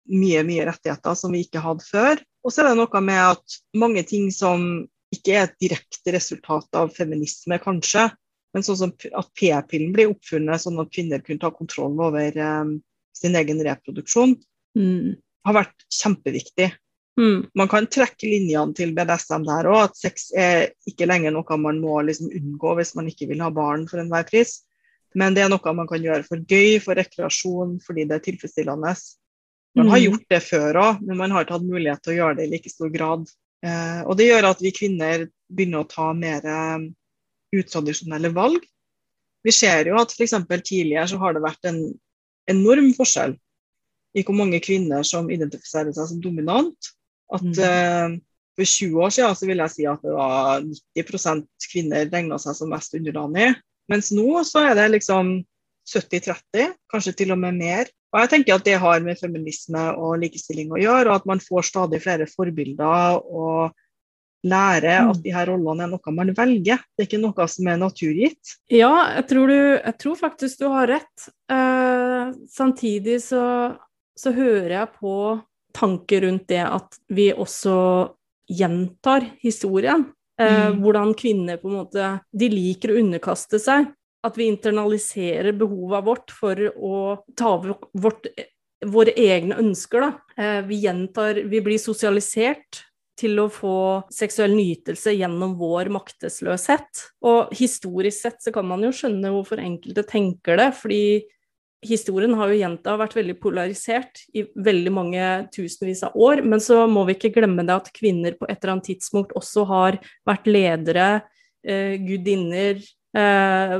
mye 0.07 0.43
mye 0.47 0.67
rettigheter 0.69 1.17
som 1.19 1.35
vi 1.35 1.43
ikke 1.45 1.63
hadde 1.63 1.85
før. 1.85 2.23
Og 2.47 2.55
så 2.55 2.63
er 2.63 2.71
det 2.71 2.79
noe 2.79 3.03
med 3.03 3.23
at 3.35 3.59
mange 3.77 4.05
ting 4.07 4.31
som 4.35 4.87
ikke 5.15 5.35
er 5.35 5.49
et 5.49 5.59
direkte 5.63 6.15
resultat 6.15 6.79
av 6.79 6.93
feminisme, 6.95 7.59
kanskje, 7.63 8.09
men 8.55 8.65
sånn 8.65 8.79
som 8.81 8.93
at 8.95 9.29
p-pillen 9.37 9.93
blir 9.95 10.13
oppfunnet 10.13 10.63
sånn 10.63 10.81
at 10.83 10.93
kvinner 10.95 11.23
kunne 11.25 11.43
ta 11.43 11.51
kontroll 11.55 11.99
over 12.01 12.39
um, 12.41 12.77
sin 13.17 13.37
egen 13.39 13.61
reproduksjon, 13.67 14.37
mm. 14.79 15.17
har 15.49 15.57
vært 15.59 15.87
kjempeviktig. 15.93 16.71
Mm. 17.17 17.47
Man 17.57 17.69
kan 17.73 17.87
trekke 17.89 18.29
linjene 18.29 18.77
til 18.77 18.93
BDSM 18.97 19.47
der 19.47 19.69
òg, 19.71 19.87
at 19.89 19.97
sex 19.97 20.29
er 20.37 20.71
ikke 20.89 21.09
lenger 21.09 21.33
noe 21.33 21.61
man 21.61 21.81
må 21.81 22.03
liksom 22.05 22.29
unngå 22.29 22.75
hvis 22.77 22.93
man 22.99 23.09
ikke 23.09 23.31
vil 23.31 23.41
ha 23.45 23.49
barn 23.55 23.87
for 23.89 24.03
enhver 24.03 24.27
pris. 24.29 24.61
Men 25.17 25.37
det 25.37 25.47
er 25.47 25.53
noe 25.53 25.77
man 25.77 25.89
kan 25.89 26.03
gjøre 26.03 26.27
for 26.27 26.43
gøy, 26.45 26.77
for 26.85 26.99
rekreasjon, 26.99 27.79
fordi 27.85 28.05
det 28.05 28.19
er 28.19 28.27
tilfredsstillende. 28.27 28.93
Man 29.77 29.89
har 29.93 30.01
mm. 30.01 30.05
gjort 30.05 30.29
det 30.33 30.43
før 30.45 30.81
òg, 30.83 31.03
men 31.09 31.21
man 31.21 31.33
har 31.33 31.45
ikke 31.45 31.57
hatt 31.57 31.69
mulighet 31.69 32.05
til 32.05 32.15
å 32.15 32.19
gjøre 32.19 32.39
det 32.39 32.47
i 32.47 32.53
like 32.53 32.73
stor 32.73 32.93
grad. 32.93 33.25
Eh, 33.65 34.01
og 34.05 34.17
det 34.21 34.29
gjør 34.29 34.51
at 34.51 34.61
vi 34.65 34.73
kvinner 34.77 35.27
begynner 35.49 35.85
å 35.85 35.89
ta 35.89 36.11
mer 36.17 36.45
eh, 36.45 36.87
utradisjonelle 37.57 38.33
valg. 38.37 38.61
Vi 39.47 39.55
ser 39.55 39.89
jo 39.89 39.97
at 40.01 40.13
f.eks. 40.13 40.37
tidligere 40.67 41.07
så 41.09 41.21
har 41.23 41.37
det 41.37 41.45
vært 41.45 41.69
en 41.71 41.81
enorm 42.51 42.93
forskjell 42.97 43.37
i 44.17 44.25
hvor 44.25 44.37
mange 44.37 44.61
kvinner 44.65 45.05
som 45.07 45.29
identifiserer 45.33 45.93
seg 45.95 46.09
som 46.11 46.23
dominant, 46.25 46.93
at 47.35 47.43
mm. 47.43 47.59
uh, 47.59 48.17
For 48.57 48.65
20 48.65 49.03
år 49.05 49.11
siden 49.13 49.35
så 49.37 49.49
vil 49.49 49.61
jeg 49.61 49.73
si 49.75 49.85
at 49.91 50.05
det 50.05 50.13
var 50.17 50.63
90% 50.97 51.69
kvinner 51.73 52.07
regna 52.09 52.39
seg 52.41 52.57
som 52.57 52.71
mest 52.73 52.95
underdanig. 52.97 53.51
Mens 53.93 54.09
nå 54.17 54.41
så 54.49 54.63
er 54.71 54.79
det 54.79 54.87
liksom 54.95 55.37
70-30, 55.87 56.73
kanskje 56.91 57.13
til 57.21 57.35
og 57.35 57.41
med 57.43 57.59
mer. 57.61 57.91
Og 58.15 58.23
jeg 58.23 58.33
tenker 58.33 58.57
at 58.57 58.65
det 58.67 58.79
har 58.81 59.03
med 59.05 59.19
feminisme 59.21 59.83
og 60.01 60.23
likestilling 60.23 60.73
å 60.73 60.81
gjøre, 60.81 61.11
og 61.11 61.19
at 61.21 61.29
man 61.29 61.43
får 61.43 61.69
stadig 61.69 62.01
flere 62.03 62.27
forbilder 62.31 63.21
og 63.21 63.77
lærer 64.47 65.03
mm. 65.05 65.11
at 65.11 65.23
de 65.25 65.35
her 65.35 65.51
rollene 65.51 65.87
er 65.87 65.91
noe 65.91 66.15
man 66.15 66.33
velger. 66.37 66.83
Det 66.95 67.05
er 67.05 67.09
ikke 67.09 67.23
noe 67.23 67.49
som 67.51 67.71
er 67.71 67.81
naturgitt. 67.81 68.55
Ja, 68.73 68.93
jeg 69.19 69.27
tror, 69.31 69.53
du, 69.53 69.59
jeg 69.75 69.97
tror 70.03 70.21
faktisk 70.21 70.63
du 70.63 70.69
har 70.73 70.91
rett. 70.95 71.29
Eh, 71.53 72.33
samtidig 72.53 73.21
så, 73.27 73.45
så 74.19 74.35
hører 74.37 74.79
jeg 74.81 74.95
på 75.01 75.17
tanker 75.77 76.25
rundt 76.27 76.49
det 76.51 76.63
at 76.65 76.99
vi 77.13 77.31
også 77.33 77.77
gjentar 78.51 79.31
historien. 79.43 80.07
Eh, 80.41 80.67
mm. 80.67 80.83
hvordan 80.83 81.15
kvinner 81.17 81.57
på 81.57 81.71
en 81.71 81.79
måte 81.79 82.09
De 82.29 82.49
liker 82.53 82.93
å 82.93 82.99
underkaste 83.01 83.61
seg. 83.63 83.89
At 84.27 84.37
vi 84.37 84.49
internaliserer 84.51 85.55
behovet 85.57 86.05
vårt 86.05 86.35
for 86.35 86.61
å 86.75 86.99
ta 87.39 87.55
vårt, 87.63 88.29
våre 88.85 89.15
egne 89.17 89.59
ønsker. 89.63 90.11
Eh, 90.37 90.61
vi 90.67 90.83
gjentar 90.85 91.41
Vi 91.47 91.63
blir 91.65 91.81
sosialisert 91.81 92.83
til 93.17 93.39
å 93.41 93.49
få 93.49 93.77
seksuell 94.13 94.53
nytelse 94.53 95.15
gjennom 95.17 95.55
vår 95.57 95.89
maktesløshet. 95.95 97.07
Og 97.25 97.55
historisk 97.57 98.27
sett 98.27 98.43
så 98.45 98.53
kan 98.53 98.67
man 98.69 98.85
jo 98.85 98.93
skjønne 98.93 99.33
hvorfor 99.33 99.63
enkelte 99.63 100.05
tenker 100.09 100.61
det, 100.61 100.69
fordi 100.77 101.05
historien 101.85 102.35
har 102.39 102.51
jo 102.51 102.59
jenta 102.61 102.97
vært 102.99 103.17
veldig 103.19 103.37
polarisert 103.41 104.23
i 104.37 104.47
veldig 104.55 104.93
mange 104.95 105.31
tusenvis 105.55 106.05
av 106.09 106.17
år, 106.17 106.43
men 106.47 106.63
så 106.63 106.85
må 106.91 107.05
vi 107.09 107.17
ikke 107.17 107.35
glemme 107.37 107.67
det 107.67 107.77
at 107.77 107.93
kvinner 107.95 108.37
på 108.39 108.49
et 108.49 108.59
eller 108.59 108.77
annet 108.77 108.91
tidspunkt 108.93 109.35
også 109.37 109.67
har 109.69 109.99
vært 110.29 110.49
ledere, 110.51 111.09
eh, 111.67 111.97
gudinner, 112.01 112.81
eh, 113.17 113.77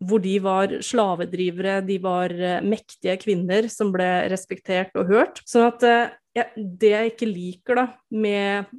hvor 0.00 0.22
de 0.22 0.36
var 0.40 0.78
slavedrivere, 0.84 1.80
de 1.86 1.98
var 2.02 2.32
eh, 2.32 2.60
mektige 2.64 3.18
kvinner 3.20 3.68
som 3.72 3.92
ble 3.92 4.08
respektert 4.32 4.94
og 4.96 5.10
hørt. 5.12 5.42
Så 5.48 5.66
at, 5.68 5.84
eh, 5.84 6.14
ja, 6.36 6.46
det 6.56 6.94
jeg 6.94 7.12
ikke 7.12 7.28
liker 7.28 7.82
da, 7.82 7.86
med 8.10 8.70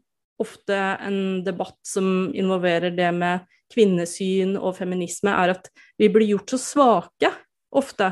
ofte 0.42 0.78
en 1.06 1.44
debatt 1.46 1.78
som 1.86 2.32
involverer 2.34 2.96
det 2.96 3.12
med 3.14 3.46
kvinnesyn 3.72 4.58
og 4.58 4.76
feminisme, 4.80 5.32
er 5.32 5.54
at 5.54 5.70
vi 6.00 6.10
blir 6.12 6.34
gjort 6.34 6.56
så 6.56 6.60
svake 6.60 7.30
ofte. 7.72 8.10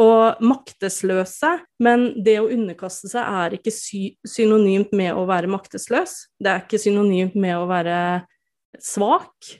Og 0.00 0.40
maktesløse. 0.44 1.52
Men 1.82 2.10
det 2.24 2.38
å 2.40 2.48
underkaste 2.48 3.10
seg 3.12 3.20
er 3.20 3.56
ikke 3.58 3.72
sy 3.74 4.02
synonymt 4.24 4.94
med 4.96 5.12
å 5.16 5.26
være 5.28 5.50
maktesløs. 5.52 6.14
Det 6.40 6.52
er 6.52 6.62
ikke 6.64 6.80
synonymt 6.80 7.36
med 7.40 7.58
å 7.58 7.66
være 7.68 7.98
svak. 8.80 9.50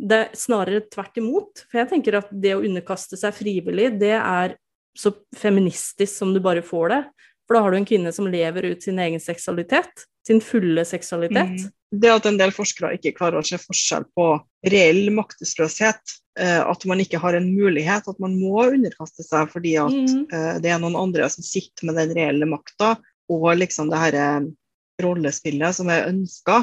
Det 0.00 0.20
er 0.24 0.36
snarere 0.38 0.84
tvert 0.88 1.18
imot. 1.20 1.64
For 1.66 1.82
jeg 1.82 1.90
tenker 1.94 2.20
at 2.20 2.30
det 2.30 2.54
å 2.56 2.62
underkaste 2.62 3.18
seg 3.20 3.34
frivillig, 3.36 3.90
det 4.00 4.14
er 4.20 4.54
så 4.96 5.12
feministisk 5.36 6.12
som 6.22 6.32
du 6.34 6.40
bare 6.44 6.62
får 6.66 6.94
det. 6.94 7.02
For 7.46 7.56
da 7.56 7.64
har 7.64 7.74
du 7.74 7.80
en 7.80 7.88
kvinne 7.88 8.12
som 8.14 8.30
lever 8.30 8.70
ut 8.70 8.86
sin 8.86 8.98
egen 9.02 9.22
seksualitet 9.22 10.06
sin 10.26 10.40
fulle 10.40 10.84
seksualitet. 10.84 11.64
Mm. 11.64 11.70
Det 11.90 12.10
at 12.12 12.26
en 12.28 12.38
del 12.38 12.52
forskere 12.54 12.94
ikke 12.96 13.16
klarer 13.16 13.40
å 13.40 13.46
se 13.46 13.58
forskjell 13.58 14.04
på 14.14 14.26
reell 14.70 15.08
maktesløshet, 15.14 16.12
eh, 16.38 16.60
at 16.62 16.84
man 16.86 17.02
ikke 17.02 17.18
har 17.18 17.34
en 17.34 17.48
mulighet, 17.50 18.06
at 18.06 18.20
man 18.22 18.36
må 18.38 18.68
underkaste 18.68 19.26
seg 19.26 19.50
fordi 19.50 19.74
at 19.82 19.96
mm. 19.96 20.20
eh, 20.30 20.52
det 20.62 20.70
er 20.70 20.78
noen 20.82 20.98
andre 21.00 21.26
som 21.32 21.46
sitter 21.46 21.88
med 21.88 21.98
den 21.98 22.14
reelle 22.14 22.46
makta, 22.50 22.94
og 23.30 23.48
liksom 23.58 23.90
det 23.90 24.02
her 24.04 24.20
rollespillet 25.02 25.74
som 25.74 25.90
er 25.90 26.06
ønska. 26.10 26.62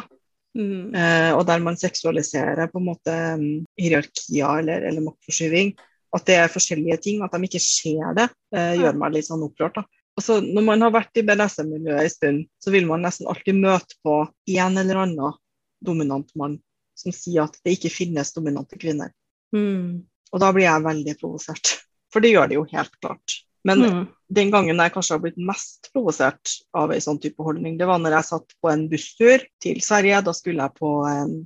Mm. 0.57 0.95
Eh, 0.95 1.31
og 1.35 1.43
der 1.49 1.59
man 1.63 1.79
seksualiserer 1.79 2.71
på 2.71 2.79
en 2.79 2.87
måte 2.87 3.13
um, 3.37 3.45
hierarkier 3.77 4.63
eller, 4.63 4.87
eller 4.87 5.05
maktforskyving. 5.05 5.75
At 6.15 6.23
det 6.27 6.39
er 6.39 6.51
forskjellige 6.51 6.97
ting, 7.03 7.19
at 7.21 7.35
de 7.35 7.43
ikke 7.43 7.59
ser 7.61 8.15
det, 8.15 8.29
gjør 8.55 8.95
meg 8.95 9.17
litt 9.17 9.27
sånn 9.27 9.43
opprørt. 9.43 9.75
da 9.75 9.83
altså, 10.17 10.39
Når 10.41 10.65
man 10.65 10.85
har 10.85 10.93
vært 10.95 11.19
i 11.19 11.25
BDSM-miljøet 11.25 12.03
en 12.03 12.13
stund, 12.13 12.45
så 12.63 12.73
vil 12.73 12.87
man 12.89 13.05
nesten 13.05 13.29
alltid 13.29 13.59
møte 13.61 13.97
på 14.05 14.19
en 14.25 14.81
eller 14.81 15.03
annen 15.05 15.41
dominant 15.85 16.31
mann 16.39 16.57
som 16.97 17.13
sier 17.13 17.45
at 17.45 17.57
det 17.63 17.77
ikke 17.77 17.93
finnes 17.93 18.33
dominante 18.33 18.79
kvinner. 18.81 19.11
Mm. 19.53 20.07
Og 20.33 20.41
da 20.41 20.49
blir 20.53 20.65
jeg 20.65 20.85
veldig 20.85 21.17
provosert. 21.19 21.75
For 22.13 22.23
det 22.23 22.33
gjør 22.33 22.49
det 22.49 22.57
jo 22.57 22.63
helt 22.71 22.95
klart. 23.03 23.35
Men 23.67 23.83
mm. 23.83 23.99
den 24.33 24.51
gangen 24.53 24.79
jeg 24.79 24.93
kanskje 24.95 25.17
har 25.17 25.21
blitt 25.21 25.37
mest 25.37 25.89
provosert 25.91 26.53
av 26.77 26.93
en 26.93 27.03
sånn 27.03 27.19
type 27.21 27.43
holdning, 27.43 27.75
det 27.77 27.87
var 27.89 27.99
når 28.01 28.17
jeg 28.17 28.29
satt 28.29 28.55
på 28.63 28.71
en 28.71 28.87
busstur 28.89 29.43
til 29.63 29.81
Sverige. 29.83 30.23
Da 30.25 30.33
skulle 30.35 30.65
jeg 30.65 30.79
på 30.79 30.93
en 31.09 31.37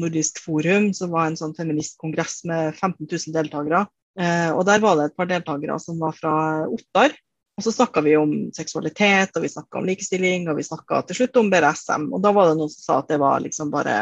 Nordisk 0.00 0.38
forum, 0.40 0.88
som 0.96 1.10
var 1.12 1.28
en 1.28 1.36
sånn 1.36 1.52
feministkongress 1.56 2.42
med 2.48 2.78
15 2.78 3.04
000 3.04 3.34
deltakere. 3.34 3.82
Eh, 4.20 4.48
og 4.52 4.64
der 4.68 4.80
var 4.80 4.96
det 4.96 5.10
et 5.10 5.18
par 5.18 5.28
deltakere 5.28 5.76
som 5.80 5.98
var 6.00 6.16
fra 6.16 6.34
Ottar, 6.68 7.12
og 7.56 7.64
så 7.64 7.72
snakka 7.72 8.00
vi 8.00 8.16
om 8.16 8.32
seksualitet, 8.56 9.36
og 9.36 9.44
vi 9.44 9.50
snakka 9.52 9.78
om 9.78 9.86
likestilling, 9.86 10.48
og 10.48 10.56
vi 10.56 10.64
snakka 10.66 11.02
til 11.08 11.20
slutt 11.20 11.36
om 11.36 11.50
BRSM. 11.52 12.08
Og 12.14 12.22
da 12.24 12.32
var 12.32 12.48
det 12.48 12.56
noen 12.58 12.72
som 12.72 12.86
sa 12.86 12.98
at 13.02 13.12
det 13.12 13.20
var 13.20 13.42
liksom 13.44 13.70
bare 13.72 13.96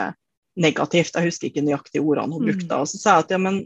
negativt. 0.61 1.17
Jeg 1.17 1.31
husker 1.31 1.51
ikke 1.51 1.65
nøyaktig 1.67 2.03
ordene 2.03 2.37
hun 2.37 2.47
brukte. 2.47 2.71
Mm. 2.71 2.79
Og 2.79 2.91
så 2.91 3.01
sa 3.01 3.17
jeg 3.17 3.27
at 3.27 3.35
ja, 3.35 3.41
men 3.43 3.61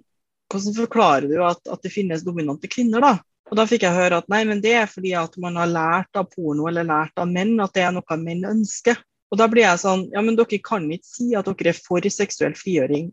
hvordan 0.53 0.76
forklarer 0.79 1.29
du 1.29 1.37
at, 1.45 1.61
at 1.69 1.85
det 1.85 1.93
finnes 1.93 2.25
dominante 2.25 2.71
kvinner, 2.73 3.05
da? 3.05 3.19
Og 3.53 3.59
da 3.61 3.67
fikk 3.69 3.85
jeg 3.85 3.97
høre 3.97 4.23
at 4.23 4.31
nei, 4.33 4.41
men 4.49 4.62
det 4.64 4.73
er 4.81 4.88
fordi 4.88 5.12
at 5.21 5.37
man 5.43 5.59
har 5.61 5.69
lært 5.69 6.17
av 6.17 6.31
porno 6.33 6.64
eller 6.71 6.88
lært 6.88 7.21
av 7.21 7.29
menn 7.29 7.59
at 7.61 7.75
det 7.76 7.85
er 7.85 7.93
noe 7.93 8.19
menn 8.21 8.47
ønsker. 8.49 8.97
Og 9.33 9.41
da 9.41 9.50
blir 9.50 9.67
jeg 9.67 9.83
sånn, 9.83 10.07
ja, 10.14 10.23
men 10.25 10.38
dere 10.38 10.61
kan 10.64 10.88
ikke 10.88 11.11
si 11.11 11.29
at 11.37 11.50
dere 11.50 11.75
er 11.75 11.85
for 11.85 12.09
seksuell 12.09 12.57
frigjøring 12.57 13.11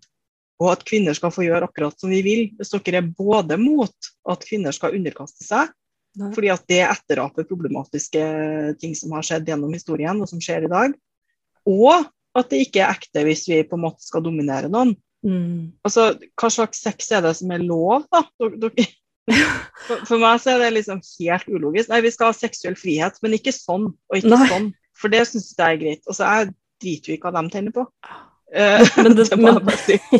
og 0.61 0.69
at 0.75 0.83
kvinner 0.85 1.15
skal 1.17 1.33
få 1.33 1.43
gjøre 1.47 1.65
akkurat 1.67 1.97
som 1.97 2.11
vi 2.13 2.21
vil, 2.25 2.41
hvis 2.57 2.71
dere 2.75 3.01
er 3.01 3.13
både 3.17 3.57
mot 3.57 4.11
at 4.29 4.43
kvinner 4.45 4.75
skal 4.75 4.93
underkaste 4.93 5.43
seg, 5.43 5.71
Nei. 6.19 6.31
Fordi 6.35 6.49
at 6.51 6.65
det 6.67 6.81
etteraper 6.83 7.47
problematiske 7.47 8.23
ting 8.81 8.95
som 8.97 9.13
har 9.15 9.23
skjedd 9.25 9.47
gjennom 9.47 9.71
historien, 9.75 10.19
og 10.19 10.27
som 10.27 10.41
skjer 10.43 10.67
i 10.67 10.71
dag. 10.71 10.95
Og 11.69 12.09
at 12.37 12.51
det 12.51 12.65
ikke 12.65 12.81
er 12.83 12.95
ekte 12.95 13.23
hvis 13.27 13.45
vi 13.49 13.61
på 13.67 13.77
en 13.77 13.85
måte 13.85 14.03
skal 14.03 14.23
dominere 14.25 14.71
noen. 14.71 14.95
Mm. 15.21 15.77
Altså, 15.85 16.13
Hva 16.39 16.49
slags 16.51 16.81
sex 16.83 17.11
er 17.13 17.23
det 17.25 17.35
som 17.39 17.51
er 17.53 17.63
lov, 17.63 18.07
da? 18.11 18.23
For, 20.07 20.17
meg 20.19 20.41
så 20.41 20.55
er 20.55 20.65
det 20.65 20.71
liksom 20.79 20.99
helt 21.03 21.47
ulogisk. 21.47 21.91
Nei, 21.91 22.01
vi 22.03 22.11
skal 22.13 22.31
ha 22.31 22.35
seksuell 22.35 22.75
frihet, 22.79 23.19
men 23.23 23.37
ikke 23.37 23.53
sånn 23.55 23.91
og 23.93 24.17
ikke 24.17 24.33
Nei. 24.33 24.49
sånn. 24.51 24.67
For 24.97 25.13
det 25.13 25.23
syns 25.29 25.53
jeg 25.53 25.63
er 25.65 25.79
greit. 25.81 26.03
Og 26.09 26.17
så 26.17 26.27
er 26.27 26.51
driter 26.81 27.11
vi 27.11 27.17
ikke 27.17 27.29
hva 27.29 27.41
de 27.41 27.53
tenner 27.53 27.75
på. 27.75 27.85
Uh, 28.51 28.81
men 28.99 29.15
det, 29.15 29.27
det, 29.31 29.37
men, 29.39 29.61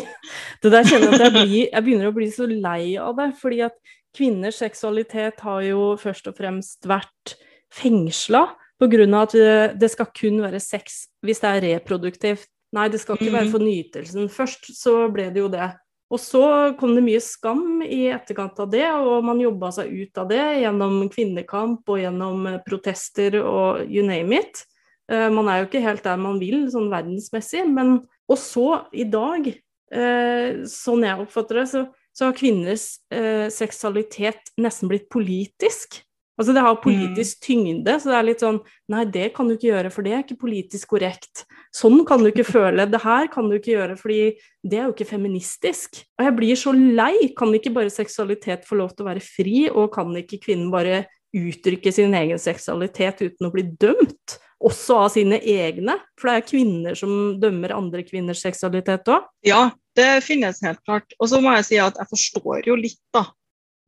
det 0.62 0.72
der 0.72 0.86
kjenner 0.88 1.10
jeg 1.10 1.18
at 1.18 1.26
jeg, 1.26 1.34
blir, 1.34 1.56
jeg 1.66 1.84
begynner 1.84 2.12
å 2.12 2.16
bli 2.16 2.30
så 2.32 2.48
lei 2.48 2.94
av 3.02 3.18
det. 3.18 3.32
fordi 3.42 3.60
at 3.68 3.76
kvinners 4.16 4.60
seksualitet 4.62 5.40
har 5.44 5.62
jo 5.66 5.92
først 6.00 6.28
og 6.30 6.36
fremst 6.38 6.88
vært 6.88 7.36
fengsla 7.72 8.46
pga. 8.82 9.06
at 9.22 9.36
det 9.78 9.90
skal 9.90 10.10
kun 10.12 10.42
være 10.42 10.60
sex 10.60 11.06
hvis 11.22 11.40
det 11.40 11.48
er 11.48 11.62
reproduktivt. 11.68 12.48
Nei, 12.72 12.88
det 12.88 13.02
skal 13.02 13.18
ikke 13.18 13.32
være 13.32 13.48
mm. 13.48 13.52
for 13.52 13.62
nytelsen. 13.62 14.28
Først 14.32 14.70
så 14.78 14.94
ble 15.12 15.28
det 15.32 15.42
jo 15.42 15.48
det. 15.52 15.68
Og 16.12 16.20
så 16.20 16.44
kom 16.80 16.92
det 16.96 17.04
mye 17.04 17.20
skam 17.24 17.80
i 17.84 18.06
etterkant 18.12 18.58
av 18.60 18.68
det, 18.72 18.84
og 18.84 19.24
man 19.24 19.40
jobba 19.40 19.70
seg 19.72 19.92
ut 19.92 20.20
av 20.20 20.28
det 20.28 20.42
gjennom 20.60 20.98
kvinnekamp 21.12 21.88
og 21.88 22.00
gjennom 22.02 22.48
protester 22.66 23.38
og 23.40 23.86
you 23.88 24.04
name 24.04 24.42
it. 24.42 24.64
Eh, 25.08 25.28
man 25.32 25.48
er 25.48 25.62
jo 25.62 25.70
ikke 25.70 25.84
helt 25.84 26.04
der 26.04 26.20
man 26.20 26.40
vil 26.40 26.66
sånn 26.72 26.90
verdensmessig, 26.92 27.64
men 27.68 28.02
Og 28.30 28.38
så, 28.38 28.86
i 28.94 29.04
dag, 29.04 29.48
eh, 29.92 30.62
sånn 30.64 31.02
jeg 31.04 31.20
oppfatter 31.20 31.58
det, 31.58 31.64
så 31.68 31.80
så 32.12 32.28
har 32.28 32.36
kvinners 32.36 32.96
eh, 33.12 33.48
seksualitet 33.52 34.52
nesten 34.60 34.90
blitt 34.90 35.08
politisk. 35.12 36.02
Altså 36.40 36.54
det 36.56 36.62
har 36.64 36.78
politisk 36.80 37.38
mm. 37.38 37.42
tyngde, 37.44 37.94
så 38.00 38.08
det 38.08 38.14
er 38.16 38.26
litt 38.26 38.42
sånn 38.42 38.58
Nei, 38.92 39.02
det 39.12 39.28
kan 39.36 39.48
du 39.48 39.54
ikke 39.54 39.68
gjøre, 39.68 39.90
for 39.92 40.04
det 40.04 40.12
er 40.14 40.22
ikke 40.24 40.40
politisk 40.40 40.94
korrekt. 40.94 41.44
Sånn 41.76 42.02
kan 42.08 42.24
du 42.24 42.30
ikke 42.30 42.46
føle. 42.48 42.86
Det 42.90 43.00
her 43.04 43.28
kan 43.32 43.48
du 43.48 43.56
ikke 43.58 43.74
gjøre, 43.74 43.96
fordi 44.00 44.20
det 44.64 44.78
er 44.78 44.88
jo 44.88 44.94
ikke 44.94 45.08
feministisk. 45.12 46.02
Og 46.18 46.26
jeg 46.26 46.36
blir 46.36 46.60
så 46.60 46.74
lei. 46.76 47.30
Kan 47.38 47.52
ikke 47.56 47.72
bare 47.76 47.92
seksualitet 47.92 48.66
få 48.68 48.80
lov 48.80 48.92
til 48.92 49.06
å 49.06 49.10
være 49.10 49.24
fri, 49.24 49.58
og 49.70 49.92
kan 49.94 50.12
ikke 50.18 50.40
kvinnen 50.44 50.72
bare 50.72 51.04
uttrykke 51.32 51.92
sin 51.94 52.12
egen 52.16 52.40
seksualitet 52.40 53.22
uten 53.24 53.48
å 53.48 53.52
bli 53.54 53.68
dømt? 53.80 54.38
Også 54.62 54.98
av 55.06 55.08
sine 55.14 55.40
egne, 55.40 55.96
for 56.20 56.30
det 56.30 56.34
er 56.38 56.48
kvinner 56.48 56.98
som 56.98 57.14
dømmer 57.42 57.72
andre 57.74 58.04
kvinners 58.06 58.44
seksualitet 58.44 59.08
òg. 59.10 59.24
Ja, 59.48 59.70
det 59.96 60.24
finnes 60.24 60.62
helt 60.64 60.82
klart. 60.84 61.12
Og 61.20 61.30
så 61.30 61.40
må 61.42 61.52
jeg 61.56 61.68
si 61.68 61.78
at 61.82 61.98
jeg 62.00 62.10
forstår 62.10 62.68
jo 62.68 62.76
litt 62.78 63.00
da, 63.14 63.26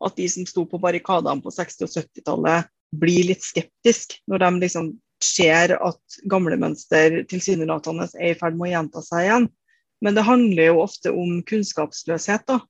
at 0.05 0.17
de 0.19 0.29
som 0.31 0.47
sto 0.49 0.67
på 0.69 0.81
barrikadene 0.83 1.43
på 1.45 1.53
60- 1.55 1.87
og 1.87 1.93
70-tallet, 1.95 2.71
blir 2.95 3.27
litt 3.27 3.43
skeptisk 3.43 4.13
når 4.31 4.45
de 4.45 4.49
liksom 4.63 4.93
ser 5.25 5.73
at 5.75 6.19
gamle 6.31 6.55
mønster 6.61 7.25
tilsynelatende 7.31 8.07
er 8.21 8.35
i 8.35 8.39
ferd 8.39 8.55
med 8.55 8.69
å 8.69 8.73
gjenta 8.75 9.03
seg 9.03 9.25
igjen. 9.25 9.49
Men 10.05 10.15
det 10.15 10.27
handler 10.29 10.69
jo 10.69 10.83
ofte 10.85 11.11
om 11.11 11.41
kunnskapsløshet. 11.49 12.45
da. 12.47 12.61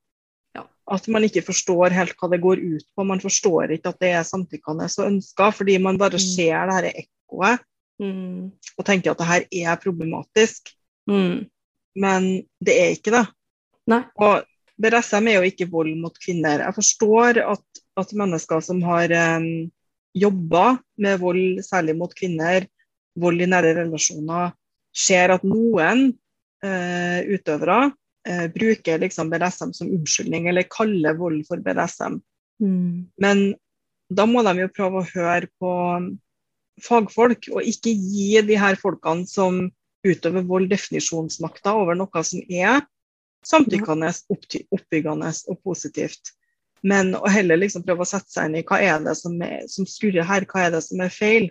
Ja. 0.56 0.64
At 0.96 1.08
man 1.12 1.26
ikke 1.26 1.44
forstår 1.44 1.92
helt 1.96 2.14
hva 2.20 2.30
det 2.32 2.40
går 2.44 2.62
ut 2.62 2.86
på. 2.94 3.04
Man 3.04 3.20
forstår 3.20 3.74
ikke 3.74 3.92
at 3.92 4.00
det 4.00 4.12
er 4.14 4.28
samtykkende 4.28 4.88
og 4.88 5.08
ønska, 5.08 5.50
fordi 5.58 5.76
man 5.82 6.00
bare 6.00 6.20
mm. 6.20 6.24
ser 6.24 6.70
det 6.70 6.78
dette 6.78 7.04
ekkoet 7.04 7.66
mm. 8.00 8.38
og 8.78 8.86
tenker 8.86 9.12
at 9.12 9.20
det 9.20 9.30
her 9.32 9.48
er 9.50 9.82
problematisk. 9.82 10.72
Mm 11.10 11.50
men 11.94 12.28
det 12.64 12.74
er 12.80 12.92
ikke 12.96 13.14
det. 13.14 13.24
Nei. 13.90 14.02
Og 14.22 14.44
BDSM 14.80 15.30
er 15.30 15.38
jo 15.38 15.48
ikke 15.48 15.70
vold 15.70 15.94
mot 16.00 16.14
kvinner. 16.18 16.64
Jeg 16.66 16.76
forstår 16.76 17.40
at, 17.44 17.82
at 18.00 18.14
mennesker 18.18 18.62
som 18.64 18.82
har 18.86 19.12
um, 19.38 19.48
jobba 20.14 20.64
med 20.98 21.20
vold, 21.22 21.62
særlig 21.66 21.96
mot 21.98 22.14
kvinner, 22.16 22.66
vold 23.18 23.42
i 23.42 23.50
nære 23.50 23.74
relasjoner, 23.78 24.54
ser 24.94 25.34
at 25.34 25.44
noen 25.46 26.08
uh, 26.66 27.20
utøvere 27.30 27.78
uh, 27.92 28.46
bruker 28.54 29.02
liksom 29.02 29.30
BDSM 29.30 29.74
som 29.76 29.92
unnskyldning, 29.94 30.48
eller 30.50 30.70
kaller 30.70 31.18
vold 31.18 31.44
for 31.46 31.62
BDSM. 31.62 32.18
Mm. 32.62 33.06
Men 33.22 33.46
da 34.10 34.26
må 34.26 34.42
de 34.46 34.58
jo 34.64 34.74
prøve 34.74 35.00
å 35.00 35.10
høre 35.14 35.50
på 35.62 35.72
fagfolk, 36.82 37.50
og 37.54 37.62
ikke 37.62 37.94
gi 37.94 38.42
de 38.46 38.58
her 38.58 38.78
folkene 38.80 39.28
som 39.30 39.68
utøver 40.04 40.44
vold 40.46 40.70
definisjonsmakta 40.72 41.74
over 41.78 41.96
noe 41.98 42.24
som 42.26 42.42
er 42.48 42.82
samtykkende, 43.44 44.10
oppbyggende 44.72 45.30
og 45.52 45.60
positivt. 45.64 46.32
Men 46.84 47.14
å 47.16 47.28
heller 47.32 47.60
liksom 47.60 47.84
prøve 47.84 48.04
å 48.04 48.08
sette 48.08 48.32
seg 48.32 48.50
inn 48.50 48.58
i 48.60 48.64
hva 48.66 48.80
er 48.84 49.04
det 49.04 49.14
som, 49.16 49.36
er, 49.44 49.64
som 49.72 49.88
skurrer 49.88 50.26
her, 50.28 50.44
hva 50.48 50.66
er 50.66 50.74
det 50.74 50.82
som 50.84 51.00
er 51.00 51.12
feil. 51.12 51.48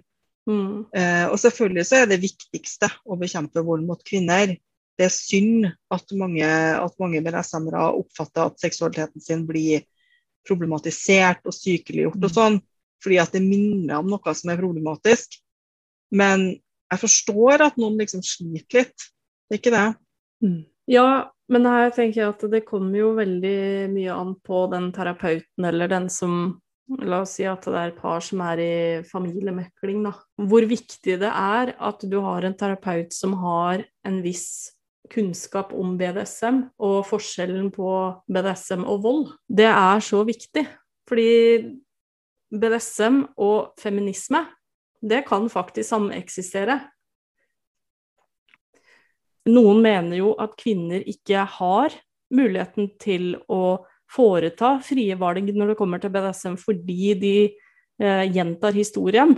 Mm. 0.49 0.83
Eh, 0.93 1.25
og 1.31 1.39
selvfølgelig 1.41 1.85
så 1.89 2.01
er 2.01 2.11
det 2.11 2.21
viktigste 2.21 2.89
å 3.05 3.17
bekjempe 3.17 3.63
vold 3.65 3.85
mot 3.87 4.01
kvinner. 4.05 4.53
Det 4.93 5.07
er 5.07 5.13
synd 5.13 5.71
at 5.93 6.13
mange, 6.17 6.45
at 6.45 6.99
mange 7.01 7.21
BDSM-ere 7.25 7.87
oppfatter 7.97 8.45
at 8.51 8.61
seksualiteten 8.61 9.23
sin 9.23 9.47
blir 9.49 9.87
problematisert 10.45 11.41
og 11.47 11.55
sykeliggjort 11.55 12.19
og 12.19 12.29
mm. 12.29 12.35
sånn, 12.35 12.59
fordi 13.03 13.19
at 13.23 13.33
det 13.33 13.41
minner 13.45 14.03
om 14.03 14.11
noe 14.11 14.35
som 14.37 14.51
er 14.53 14.61
problematisk. 14.61 15.39
Men 16.13 16.51
jeg 16.93 17.01
forstår 17.01 17.65
at 17.67 17.79
noen 17.81 17.99
liksom 18.01 18.23
sliter 18.25 18.83
litt. 18.83 19.07
Det 19.49 19.57
er 19.57 19.61
ikke 19.61 19.73
det. 19.73 19.87
Mm. 20.45 20.59
Ja, 20.91 21.07
men 21.51 21.67
her 21.69 21.93
tenker 21.95 22.21
jeg 22.21 22.33
at 22.33 22.43
det 22.51 22.65
kommer 22.67 22.97
jo 22.97 23.13
veldig 23.17 23.57
mye 23.93 24.15
an 24.15 24.35
på 24.45 24.65
den 24.71 24.91
terapeuten 24.95 25.69
eller 25.69 25.91
den 25.91 26.09
som 26.13 26.59
La 26.99 27.21
oss 27.23 27.37
si 27.37 27.45
at 27.47 27.63
det 27.63 27.79
er 27.79 27.91
et 27.93 27.99
par 28.01 28.19
som 28.21 28.41
er 28.43 28.59
i 28.59 28.73
familiemekling, 29.07 30.01
da. 30.03 30.11
Hvor 30.35 30.65
viktig 30.67 31.15
det 31.21 31.29
er 31.29 31.71
at 31.79 32.03
du 32.11 32.17
har 32.21 32.43
en 32.43 32.55
terapeut 32.59 33.15
som 33.15 33.37
har 33.39 33.85
en 34.05 34.17
viss 34.21 34.73
kunnskap 35.11 35.71
om 35.75 35.95
BDSM 35.99 36.59
og 36.83 37.05
forskjellen 37.07 37.69
på 37.73 37.87
BDSM 38.31 38.83
og 38.83 38.99
vold. 39.03 39.23
Det 39.47 39.69
er 39.69 40.03
så 40.03 40.23
viktig, 40.27 40.65
fordi 41.09 41.31
BDSM 42.53 43.23
og 43.41 43.73
feminisme, 43.81 44.43
det 45.03 45.23
kan 45.27 45.49
faktisk 45.51 45.89
sameksistere. 45.89 46.79
Noen 49.51 49.81
mener 49.83 50.15
jo 50.21 50.33
at 50.39 50.55
kvinner 50.59 51.03
ikke 51.09 51.43
har 51.57 51.95
muligheten 52.33 52.93
til 53.01 53.33
å 53.51 53.83
foreta 54.13 54.77
frie 54.85 55.17
valg 55.19 55.49
når 55.51 55.73
det 55.73 55.79
kommer 55.79 56.01
til 56.01 56.13
BDSM, 56.13 56.55
fordi 56.61 57.13
de 57.19 57.35
eh, 57.51 58.25
gjentar 58.31 58.75
historien. 58.77 59.35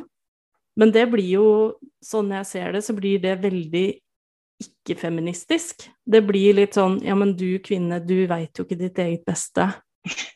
Men 0.76 0.92
det 0.92 1.06
blir 1.12 1.30
jo, 1.38 1.48
sånn 2.04 2.34
jeg 2.36 2.50
ser 2.50 2.76
det, 2.76 2.84
så 2.86 2.96
blir 2.98 3.22
det 3.24 3.38
veldig 3.44 3.88
ikke-feministisk. 4.62 5.88
Det 6.06 6.22
blir 6.28 6.60
litt 6.60 6.78
sånn 6.78 7.00
ja, 7.04 7.16
men 7.18 7.34
du 7.40 7.58
kvinne, 7.64 8.02
du 8.04 8.28
veit 8.30 8.56
jo 8.56 8.68
ikke 8.68 8.80
ditt 8.80 9.02
eget 9.04 9.26
beste. 9.28 9.72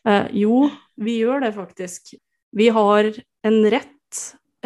Eh, 0.02 0.26
jo, 0.40 0.64
vi 0.98 1.20
gjør 1.20 1.44
det 1.44 1.52
faktisk. 1.54 2.14
Vi 2.56 2.66
har 2.74 3.06
en 3.46 3.58
rett, 3.70 3.92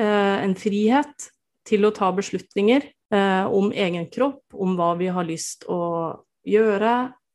en 0.00 0.54
frihet, 0.58 1.30
til 1.64 1.86
å 1.86 1.92
ta 1.94 2.10
beslutninger 2.14 2.84
eh, 2.84 3.46
om 3.48 3.72
egen 3.72 4.06
kropp, 4.12 4.44
om 4.52 4.76
hva 4.78 4.92
vi 5.00 5.10
har 5.12 5.26
lyst 5.26 5.66
å 5.70 5.80
gjøre, 6.44 6.94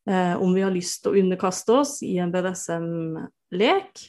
eh, 0.09 0.35
om 0.37 0.53
vi 0.53 0.63
har 0.65 0.73
lyst 0.73 1.07
å 1.09 1.15
underkaste 1.17 1.79
oss 1.81 1.95
i 2.05 2.15
en 2.21 2.33
BDSM-lek, 2.33 4.05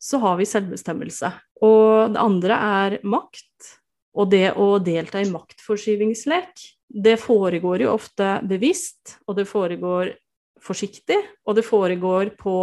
så 0.00 0.20
har 0.22 0.38
vi 0.40 0.48
selvbestemmelse. 0.48 1.32
Og 1.64 2.14
det 2.14 2.20
andre 2.20 2.60
er 2.84 2.98
makt, 3.04 3.72
og 4.16 4.30
det 4.32 4.50
å 4.58 4.74
delta 4.82 5.20
i 5.20 5.30
maktforskyvingslek. 5.30 6.66
Det 6.90 7.16
foregår 7.22 7.84
jo 7.84 7.94
ofte 7.94 8.38
bevisst, 8.48 9.20
og 9.28 9.38
det 9.38 9.46
foregår 9.48 10.14
forsiktig, 10.60 11.20
og 11.46 11.56
det 11.56 11.64
foregår 11.64 12.34
på 12.40 12.56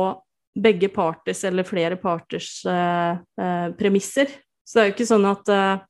begge 0.58 0.90
parters 0.90 1.44
eller 1.46 1.66
flere 1.66 1.98
parters 2.02 2.50
eh, 2.66 3.22
eh, 3.42 3.70
premisser. 3.78 4.34
Så 4.68 4.78
det 4.78 4.84
er 4.84 4.90
jo 4.90 4.96
ikke 4.98 5.08
sånn 5.08 5.28
at 5.30 5.52
uh, 5.54 5.86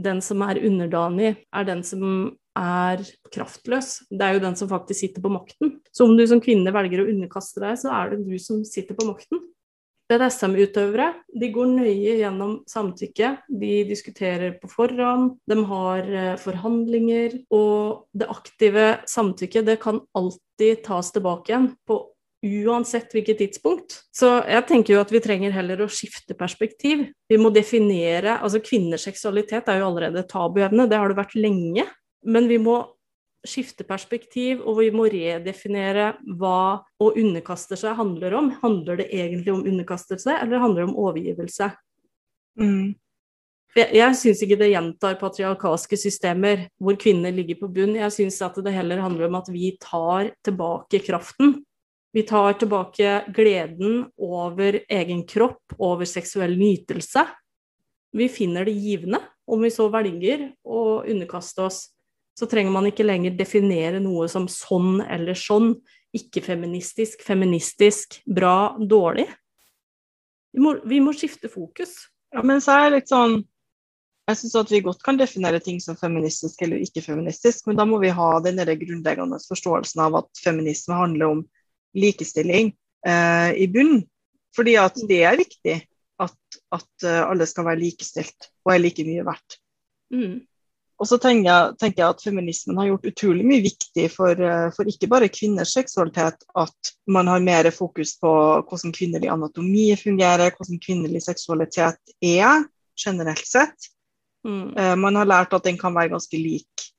den 0.00 0.20
som 0.24 0.42
er 0.44 0.60
underdanig, 0.68 1.32
er 1.56 1.68
den 1.68 1.80
som 1.86 2.04
er 2.58 3.00
kraftløs. 3.32 4.02
Det 4.10 4.26
er 4.26 4.36
jo 4.36 4.42
den 4.44 4.58
som 4.58 4.68
faktisk 4.70 5.06
sitter 5.06 5.24
på 5.24 5.32
makten. 5.32 5.78
Så 5.94 6.04
om 6.04 6.16
du 6.18 6.26
som 6.28 6.42
kvinne 6.42 6.74
velger 6.74 7.02
å 7.02 7.08
underkaste 7.08 7.62
deg, 7.62 7.78
så 7.80 7.94
er 7.96 8.12
det 8.12 8.26
du 8.26 8.36
som 8.42 8.60
sitter 8.68 8.98
på 8.98 9.08
makten. 9.08 9.40
BDSM-utøvere 10.10 11.12
de 11.38 11.48
går 11.54 11.68
nøye 11.70 12.16
gjennom 12.18 12.56
samtykke. 12.68 13.30
De 13.46 13.72
diskuterer 13.86 14.56
på 14.58 14.70
forhånd, 14.72 15.36
de 15.46 15.58
har 15.70 16.08
eh, 16.10 16.32
forhandlinger. 16.42 17.38
Og 17.54 18.10
det 18.10 18.30
aktive 18.32 18.86
samtykket 19.10 19.68
det 19.70 19.78
kan 19.84 20.02
alltid 20.18 20.82
tas 20.86 21.12
tilbake 21.14 21.52
igjen 21.52 21.70
på 21.86 22.02
uansett 22.42 23.12
hvilket 23.12 23.38
tidspunkt. 23.42 23.98
Så 24.16 24.38
jeg 24.48 24.64
tenker 24.68 24.94
jo 24.94 25.02
at 25.02 25.12
vi 25.12 25.20
trenger 25.22 25.52
heller 25.54 25.82
å 25.84 25.90
skifte 25.92 26.36
perspektiv. 26.38 27.04
Vi 27.28 27.38
må 27.40 27.52
definere 27.52 28.38
Altså 28.40 28.62
kvinners 28.64 29.04
seksualitet 29.08 29.68
er 29.68 29.80
jo 29.80 29.90
allerede 29.90 30.24
tabuevne, 30.28 30.88
det 30.88 30.98
har 31.00 31.12
det 31.12 31.20
vært 31.20 31.36
lenge. 31.36 31.84
Men 32.24 32.48
vi 32.48 32.58
må 32.60 32.80
skifte 33.46 33.86
perspektiv, 33.88 34.60
og 34.68 34.82
vi 34.82 34.90
må 34.92 35.06
redefinere 35.08 36.10
hva 36.40 36.80
å 37.00 37.12
underkaste 37.16 37.78
seg 37.80 37.96
handler 37.96 38.36
om. 38.36 38.50
Handler 38.60 39.00
det 39.00 39.08
egentlig 39.16 39.54
om 39.54 39.62
underkastelse, 39.64 40.34
eller 40.42 40.60
handler 40.60 40.84
det 40.84 40.90
om 40.90 40.98
overgivelse? 41.06 41.70
Mm. 42.60 42.92
Jeg, 43.76 43.86
jeg 43.96 44.18
syns 44.18 44.42
ikke 44.44 44.58
det 44.60 44.72
gjentar 44.72 45.16
patriarkalske 45.20 45.96
systemer 46.00 46.66
hvor 46.82 46.98
kvinner 47.00 47.32
ligger 47.32 47.60
på 47.62 47.70
bunn. 47.72 47.96
Jeg 48.00 48.12
syns 48.16 48.40
at 48.44 48.58
det 48.60 48.74
heller 48.74 49.00
handler 49.00 49.30
om 49.30 49.38
at 49.40 49.48
vi 49.52 49.72
tar 49.80 50.34
tilbake 50.44 51.00
kraften 51.06 51.60
vi 52.12 52.22
tar 52.22 52.52
tilbake 52.58 53.24
gleden 53.34 54.04
over 54.18 54.80
egen 54.88 55.22
kropp, 55.26 55.74
over 55.78 56.04
seksuell 56.04 56.56
nytelse. 56.58 57.26
Vi 58.12 58.28
finner 58.28 58.64
det 58.64 58.74
givende. 58.74 59.20
Om 59.46 59.62
vi 59.62 59.70
så 59.70 59.88
velger 59.90 60.48
å 60.66 61.02
underkaste 61.06 61.62
oss, 61.62 61.80
så 62.38 62.46
trenger 62.50 62.74
man 62.74 62.88
ikke 62.90 63.06
lenger 63.06 63.36
definere 63.38 64.00
noe 64.02 64.26
som 64.30 64.48
sånn 64.50 65.00
eller 65.06 65.38
sånn. 65.38 65.74
Ikke-feministisk, 66.16 67.22
feministisk, 67.22 68.18
bra, 68.26 68.74
dårlig. 68.78 69.28
Vi 70.50 70.62
må, 70.64 70.74
vi 70.82 70.98
må 71.02 71.14
skifte 71.14 71.50
fokus. 71.50 71.94
Ja, 72.34 72.42
men 72.42 72.62
så 72.62 72.74
er 72.74 72.84
jeg 72.88 72.96
litt 72.96 73.12
sånn 73.12 73.40
jeg 74.30 74.38
syns 74.38 74.54
at 74.60 74.70
vi 74.70 74.78
godt 74.84 75.00
kan 75.02 75.16
definere 75.18 75.58
ting 75.62 75.80
som 75.82 75.96
feministisk 75.98 76.60
eller 76.62 76.78
ikke-feministisk, 76.84 77.64
men 77.66 77.78
da 77.80 77.86
må 77.88 77.98
vi 77.98 78.12
ha 78.14 78.28
den 78.44 78.60
grunnleggende 78.62 79.40
forståelsen 79.42 80.02
av 80.04 80.20
at 80.20 80.42
feminisme 80.44 80.94
handler 80.94 81.32
om 81.34 81.40
likestilling 81.96 82.72
eh, 83.06 83.50
i 83.56 83.68
bunnen. 83.70 84.04
Fordi 84.56 84.76
at 84.82 84.98
det 85.08 85.22
er 85.22 85.38
viktig 85.38 85.76
at, 86.20 86.60
at 86.74 87.06
uh, 87.06 87.30
alle 87.30 87.46
skal 87.48 87.66
være 87.68 87.82
likestilt 87.84 88.50
og 88.66 88.74
er 88.74 88.82
like 88.82 89.04
mye 89.06 89.26
verdt. 89.26 89.58
Mm. 90.14 90.40
Og 91.00 91.08
så 91.08 91.16
tenker 91.22 91.46
jeg, 91.48 91.76
tenker 91.80 92.02
jeg, 92.02 92.14
at 92.16 92.24
feminismen 92.26 92.80
har 92.80 92.90
gjort 92.90 93.06
utrolig 93.08 93.46
mye 93.46 93.64
viktig 93.64 94.08
for, 94.12 94.36
uh, 94.36 94.68
for, 94.74 94.90
ikke 94.90 95.08
bare 95.12 95.30
kvinners 95.32 95.72
seksualitet, 95.76 96.44
at 96.60 96.92
man 97.08 97.30
har 97.30 97.44
mer 97.44 97.70
fokus 97.72 98.16
på 98.20 98.32
hvordan 98.68 98.92
kvinnelig 98.96 99.30
anatomi 99.32 99.88
fungerer, 100.00 100.52
hvordan 100.56 100.82
kvinnelig 100.82 101.24
seksualitet 101.24 102.16
er 102.20 102.66
generelt 103.00 103.46
sett. 103.48 103.90
Mm. 104.44 104.74
Uh, 104.76 104.96
man 105.00 105.16
har 105.20 105.30
lært 105.30 105.56
at 105.56 105.64
den 105.64 105.80
kan 105.80 105.96
være 105.96 106.12
ganske 106.16 106.36
lik 106.36 106.89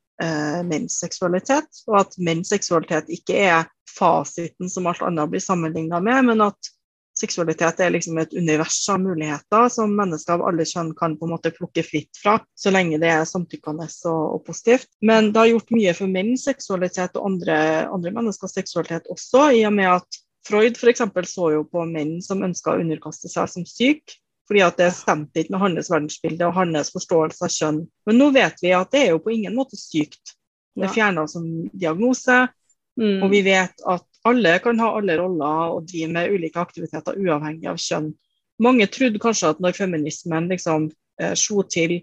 menns 0.68 1.00
seksualitet, 1.02 1.82
og 1.90 2.02
at 2.04 2.18
menns 2.22 2.52
seksualitet 2.54 3.10
ikke 3.14 3.40
er 3.48 3.72
fasiten 3.90 4.70
som 4.70 4.88
alt 4.90 5.02
annet 5.06 5.32
blir 5.32 5.44
sammenligna 5.44 6.00
med, 6.04 6.30
men 6.30 6.44
at 6.46 6.72
seksualitet 7.20 7.82
er 7.84 7.94
liksom 7.94 8.18
et 8.22 8.34
univers 8.34 8.78
av 8.90 9.02
muligheter 9.04 9.68
som 9.74 9.94
mennesker 9.98 10.38
av 10.38 10.46
alle 10.48 10.66
kjønn 10.68 10.94
kan 10.98 11.18
på 11.20 11.28
en 11.28 11.34
måte 11.34 11.52
plukke 11.56 11.84
fritt 11.86 12.18
fra, 12.22 12.38
så 12.56 12.74
lenge 12.74 13.00
det 13.02 13.12
er 13.12 13.28
samtykkende 13.28 13.88
og, 14.10 14.24
og 14.38 14.44
positivt. 14.48 14.90
Men 15.04 15.32
det 15.32 15.44
har 15.44 15.52
gjort 15.52 15.76
mye 15.76 15.94
for 15.98 16.12
menns 16.12 16.48
seksualitet 16.48 17.18
og 17.20 17.34
andre, 17.34 17.58
andre 17.92 18.16
menneskers 18.16 18.56
seksualitet 18.58 19.10
også, 19.12 19.50
i 19.60 19.66
og 19.68 19.76
med 19.78 19.92
at 19.98 20.22
Freud 20.48 20.78
f.eks. 20.80 21.04
så 21.30 21.52
jo 21.54 21.66
på 21.70 21.84
menn 21.86 22.16
som 22.26 22.42
ønska 22.42 22.74
å 22.74 22.82
underkaste 22.82 23.30
seg 23.30 23.50
som 23.52 23.68
syk, 23.68 24.16
fordi 24.52 24.64
at 24.66 24.80
det 24.82 24.90
stemte 24.92 25.40
ikke 25.40 25.54
med 25.54 25.62
hans 25.64 25.88
verdensbilde 25.88 26.44
og 26.44 26.58
hans 26.58 26.90
forståelse 26.92 27.46
av 27.48 27.52
kjønn. 27.56 27.78
Men 28.10 28.18
nå 28.20 28.26
vet 28.36 28.58
vi 28.60 28.74
at 28.76 28.90
det 28.92 29.06
er 29.06 29.14
jo 29.14 29.22
på 29.24 29.32
ingen 29.32 29.56
måte 29.56 29.80
sykt. 29.80 30.34
Det 30.76 30.90
er 30.90 30.92
fjerna 30.92 31.24
som 31.32 31.46
diagnose. 31.72 32.50
Mm. 33.00 33.22
Og 33.24 33.30
vi 33.32 33.40
vet 33.46 33.86
at 33.88 34.04
alle 34.28 34.58
kan 34.60 34.82
ha 34.84 34.90
alle 34.98 35.16
roller 35.22 35.78
og 35.78 35.88
drive 35.88 36.12
med 36.12 36.36
ulike 36.36 36.60
aktiviteter 36.60 37.16
uavhengig 37.16 37.70
av 37.72 37.80
kjønn. 37.80 38.12
Mange 38.62 38.90
trodde 38.92 39.24
kanskje 39.24 39.54
at 39.56 39.64
når 39.64 39.78
feminismen 39.80 40.52
liksom 40.52 40.90
eh, 41.22 41.32
slo 41.40 41.64
til, 41.64 42.02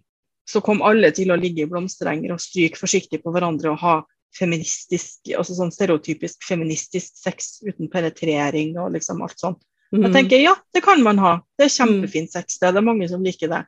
så 0.49 0.65
kom 0.65 0.81
alle 0.81 1.13
til 1.13 1.29
å 1.29 1.37
ligge 1.37 1.67
i 1.67 1.69
blomsterenger 1.69 2.33
og 2.33 2.41
stryke 2.41 2.81
forsiktig 2.81 3.21
på 3.21 3.35
hverandre 3.35 3.75
og 3.75 3.83
ha 3.85 3.99
feministisk, 4.39 5.35
altså 5.37 5.53
sånn 5.61 5.75
stereotypisk 5.75 6.49
feministisk 6.49 7.21
sex 7.21 7.59
uten 7.61 7.93
penetrering 7.93 8.73
og 8.81 8.95
liksom 8.97 9.21
alt 9.25 9.37
sånt. 9.37 9.61
Mm. 9.95 10.03
Jeg 10.05 10.15
tenker 10.15 10.43
ja, 10.43 10.55
det 10.75 10.83
kan 10.85 11.03
man 11.05 11.21
ha. 11.23 11.39
Det 11.59 11.69
er 11.69 11.77
kjempefint 11.77 12.35
sexsted, 12.35 12.75
det. 12.75 12.83
Er 12.83 12.89
mange 12.89 13.09
som 13.11 13.25
liker 13.25 13.53
det. 13.53 13.63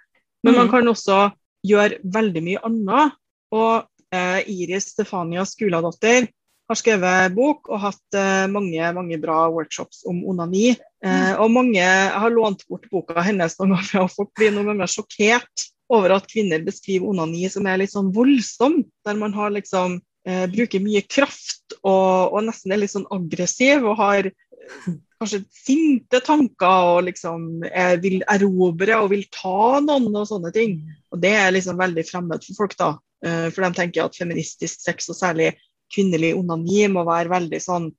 Men 0.44 0.54
mm. 0.54 0.58
man 0.60 0.72
kan 0.72 0.90
også 0.90 1.22
gjøre 1.66 2.00
veldig 2.04 2.42
mye 2.44 2.60
annet. 2.66 3.16
Og 3.56 4.14
eh, 4.14 4.42
Iris 4.52 4.92
Stefania 4.92 5.46
Skuladotter 5.48 6.28
har 6.70 6.78
skrevet 6.78 7.34
bok 7.34 7.66
og 7.72 7.82
hatt 7.82 8.16
eh, 8.18 8.46
mange, 8.52 8.92
mange 8.94 9.18
bra 9.22 9.42
workshops 9.50 10.04
om 10.08 10.22
onani. 10.30 10.76
Uh, 11.00 11.32
og 11.40 11.48
mange 11.54 11.80
har 11.82 12.32
lånt 12.34 12.66
bort 12.68 12.84
boka 12.92 13.22
hennes 13.24 13.54
noen 13.56 13.72
ganger, 13.78 14.02
og 14.04 14.12
folk 14.12 14.30
blir 14.36 14.52
noen 14.52 14.74
ganger 14.74 14.90
sjokkert 14.92 15.64
over 15.90 16.12
at 16.14 16.28
kvinner 16.30 16.60
beskriver 16.62 17.08
onani 17.08 17.48
som 17.50 17.66
er 17.66 17.80
litt 17.80 17.94
sånn 17.94 18.12
voldsom, 18.14 18.82
der 19.08 19.16
man 19.18 19.32
har 19.34 19.54
liksom 19.54 19.96
uh, 19.96 20.44
bruker 20.52 20.84
mye 20.84 21.00
kraft 21.08 21.74
og, 21.80 22.36
og, 22.36 22.42
nesten 22.46 22.76
er 22.76 22.82
litt 22.82 22.92
sånn 22.92 23.08
aggressiv 23.16 23.88
og 23.88 23.96
har 23.98 24.30
kanskje 25.20 25.42
sinte 25.52 26.20
tanker 26.24 26.94
og 26.94 27.04
liksom 27.10 27.62
vil 28.02 28.22
erobre 28.32 28.96
og 28.98 29.10
vil 29.12 29.26
ta 29.34 29.80
noen 29.84 30.08
og 30.16 30.28
sånne 30.30 30.52
ting. 30.54 30.78
Og 31.12 31.20
det 31.22 31.34
er 31.36 31.54
liksom 31.54 31.80
veldig 31.80 32.04
fremmed 32.08 32.46
for 32.46 32.62
folk, 32.62 32.76
da. 32.80 32.94
For 33.20 33.60
de 33.60 33.70
tenker 33.76 34.06
at 34.06 34.16
feministisk 34.16 34.80
sex, 34.80 35.10
og 35.12 35.18
særlig 35.18 35.50
kvinnelig 35.92 36.32
onani 36.38 36.86
må 36.92 37.04
være 37.04 37.32
veldig 37.34 37.60
sånn 37.60 37.90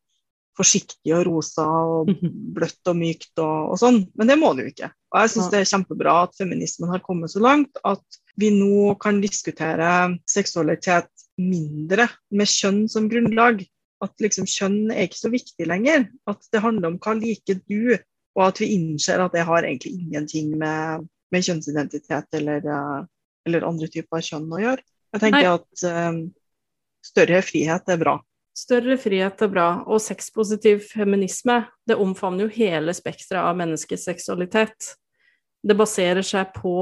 forsiktig 0.58 1.14
og 1.16 1.26
rosa 1.30 1.66
og 1.66 2.12
bløtt 2.56 2.92
og 2.92 2.98
mykt 2.98 3.32
og, 3.42 3.74
og 3.74 3.80
sånn, 3.80 4.02
men 4.20 4.32
det 4.32 4.40
må 4.40 4.54
det 4.56 4.66
jo 4.66 4.74
ikke. 4.74 4.92
Og 5.12 5.24
jeg 5.24 5.34
syns 5.34 5.52
det 5.52 5.62
er 5.62 5.72
kjempebra 5.72 6.16
at 6.26 6.38
feminismen 6.40 6.92
har 6.92 7.04
kommet 7.06 7.34
så 7.34 7.44
langt 7.44 7.82
at 7.88 8.22
vi 8.40 8.52
nå 8.56 8.94
kan 9.02 9.20
diskutere 9.24 9.92
seksualitet 10.30 11.10
mindre 11.42 12.08
med 12.36 12.50
kjønn 12.50 12.86
som 12.92 13.10
grunnlag. 13.12 13.64
At 14.02 14.24
liksom 14.24 14.48
kjønn 14.50 14.94
er 14.94 15.06
ikke 15.06 15.20
så 15.20 15.32
viktig 15.34 15.68
lenger. 15.70 16.08
At 16.30 16.46
det 16.54 16.64
handler 16.64 16.92
om 16.92 17.00
hva 17.02 17.14
liker 17.18 17.60
du, 17.70 17.98
og 18.38 18.44
at 18.48 18.62
vi 18.64 18.72
innser 18.78 19.22
at 19.22 19.36
det 19.36 19.46
har 19.48 19.68
egentlig 19.68 19.94
ingenting 20.00 20.56
med, 20.60 21.08
med 21.34 21.46
kjønnsidentitet 21.46 22.40
eller, 22.40 22.66
eh, 22.66 23.00
eller, 23.50 23.68
andre 23.68 23.90
typer 23.92 24.24
kjønn 24.26 24.50
å 24.52 24.62
gjøre. 24.62 24.86
Jeg 25.12 25.24
tenker 25.26 25.44
Nei. 25.44 25.56
at 25.58 25.86
um, 26.10 26.20
større 27.04 27.42
frihet 27.44 27.90
er 27.92 28.00
bra. 28.00 28.16
Større 28.56 28.96
frihet 29.00 29.44
er 29.44 29.52
bra. 29.52 29.68
Og 29.88 30.00
sexpositiv 30.04 30.86
feminisme, 30.92 31.62
det 31.88 32.00
omfavner 32.00 32.48
jo 32.48 32.56
hele 32.56 32.96
spekteret 32.96 33.44
av 33.44 33.60
menneskets 33.60 34.08
seksualitet. 34.08 34.94
Det 35.62 35.76
baserer 35.78 36.24
seg 36.26 36.54
på 36.56 36.76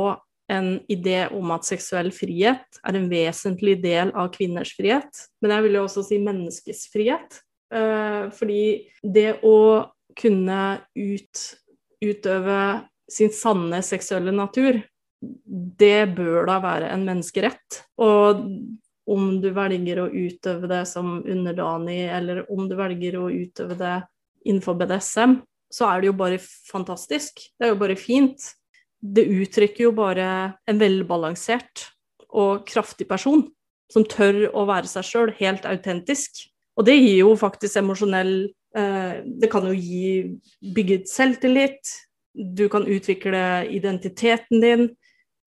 en 0.49 0.79
idé 0.91 1.27
om 1.35 1.51
at 1.53 1.67
seksuell 1.67 2.09
frihet 2.15 2.79
er 2.81 2.97
en 2.97 3.07
vesentlig 3.11 3.77
del 3.83 4.11
av 4.17 4.31
kvinners 4.33 4.73
frihet, 4.77 5.23
men 5.41 5.53
jeg 5.53 5.65
vil 5.65 5.79
jo 5.79 5.85
også 5.85 6.05
si 6.07 6.19
menneskes 6.23 6.87
frihet. 6.93 7.41
Uh, 7.69 8.31
fordi 8.33 8.89
det 9.05 9.39
å 9.45 9.59
kunne 10.17 10.61
ut, 10.97 11.43
utøve 12.01 12.61
sin 13.09 13.33
sanne 13.33 13.81
seksuelle 13.85 14.33
natur, 14.33 14.81
det 15.19 16.09
bør 16.15 16.47
da 16.49 16.59
være 16.63 16.91
en 16.93 17.05
menneskerett. 17.07 17.81
Og 18.01 18.45
om 19.09 19.29
du 19.41 19.49
velger 19.55 20.03
å 20.03 20.09
utøve 20.09 20.69
det 20.69 20.83
som 20.89 21.19
underdanig, 21.19 22.01
eller 22.13 22.43
om 22.53 22.67
du 22.69 22.75
velger 22.79 23.17
å 23.19 23.29
utøve 23.29 23.77
det 23.79 23.95
innenfor 24.45 24.77
BDSM, 24.79 25.39
så 25.69 25.89
er 25.89 26.01
det 26.01 26.09
jo 26.09 26.17
bare 26.17 26.39
fantastisk. 26.41 27.41
Det 27.57 27.67
er 27.67 27.73
jo 27.73 27.81
bare 27.81 27.97
fint. 27.99 28.53
Det 28.99 29.23
uttrykker 29.23 29.87
jo 29.87 29.93
bare 29.95 30.27
en 30.67 30.81
velbalansert 30.81 31.87
og 32.29 32.65
kraftig 32.69 33.07
person 33.09 33.45
som 33.89 34.05
tør 34.05 34.45
å 34.53 34.65
være 34.69 34.89
seg 34.89 35.07
sjøl, 35.07 35.33
helt 35.39 35.65
autentisk. 35.65 36.45
Og 36.77 36.85
det 36.87 36.97
gir 36.99 37.23
jo 37.23 37.33
faktisk 37.39 37.79
emosjonell 37.81 38.33
eh, 38.77 39.21
Det 39.25 39.49
kan 39.51 39.65
jo 39.67 39.73
gi 39.73 40.37
bygget 40.75 41.09
selvtillit. 41.11 41.95
Du 42.33 42.67
kan 42.71 42.85
utvikle 42.87 43.65
identiteten 43.73 44.61
din. 44.63 44.85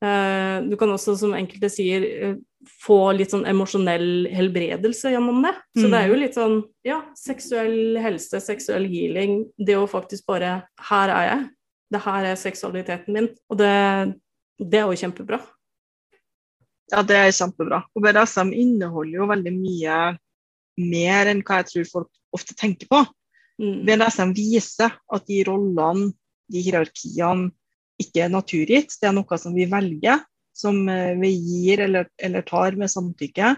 Eh, 0.02 0.56
du 0.66 0.74
kan 0.76 0.90
også, 0.90 1.14
som 1.20 1.36
enkelte 1.38 1.70
sier, 1.70 2.02
eh, 2.02 2.34
få 2.82 2.98
litt 3.16 3.32
sånn 3.32 3.46
emosjonell 3.48 4.26
helbredelse 4.34 5.14
gjennom 5.14 5.40
det. 5.46 5.54
Så 5.78 5.86
det 5.86 5.98
er 5.98 6.10
jo 6.10 6.18
mm. 6.18 6.20
litt 6.20 6.36
sånn, 6.38 6.58
ja, 6.86 7.00
seksuell 7.18 7.98
helse, 8.02 8.42
seksuell 8.42 8.86
healing. 8.90 9.44
Det 9.58 9.78
å 9.78 9.88
faktisk 9.90 10.26
bare 10.30 10.60
Her 10.90 11.14
er 11.14 11.28
jeg. 11.30 11.50
Det 11.92 12.00
her 12.00 12.28
er 12.30 12.40
seksualiteten 12.40 13.16
min. 13.16 13.28
Og 13.52 13.58
det, 13.60 13.72
det 14.60 14.80
er 14.80 14.88
jo 14.88 15.00
kjempebra. 15.02 15.40
Ja, 16.92 17.02
det 17.06 17.16
er 17.18 17.32
kjempebra. 17.36 17.82
Og 17.92 18.04
BDSM 18.04 18.52
inneholder 18.56 19.20
jo 19.20 19.30
veldig 19.30 19.54
mye 19.56 19.98
mer 20.82 21.30
enn 21.30 21.42
hva 21.44 21.60
jeg 21.60 21.70
tror 21.70 21.90
folk 21.90 22.36
ofte 22.36 22.56
tenker 22.58 22.88
på. 22.90 23.02
Mm. 23.60 23.82
BDSM 23.88 24.32
viser 24.36 24.92
at 24.92 25.26
de 25.28 25.42
rollene, 25.48 26.12
de 26.52 26.64
hierarkiene, 26.64 27.50
ikke 28.00 28.24
er 28.24 28.32
naturgitt. 28.32 28.96
Det 28.98 29.08
er 29.08 29.14
noe 29.14 29.38
som 29.38 29.54
vi 29.54 29.68
velger, 29.70 30.24
som 30.56 30.80
eh, 30.90 31.12
vi 31.20 31.30
gir 31.36 31.84
eller, 31.84 32.08
eller 32.18 32.44
tar 32.48 32.76
med 32.80 32.90
samtykke. 32.90 33.54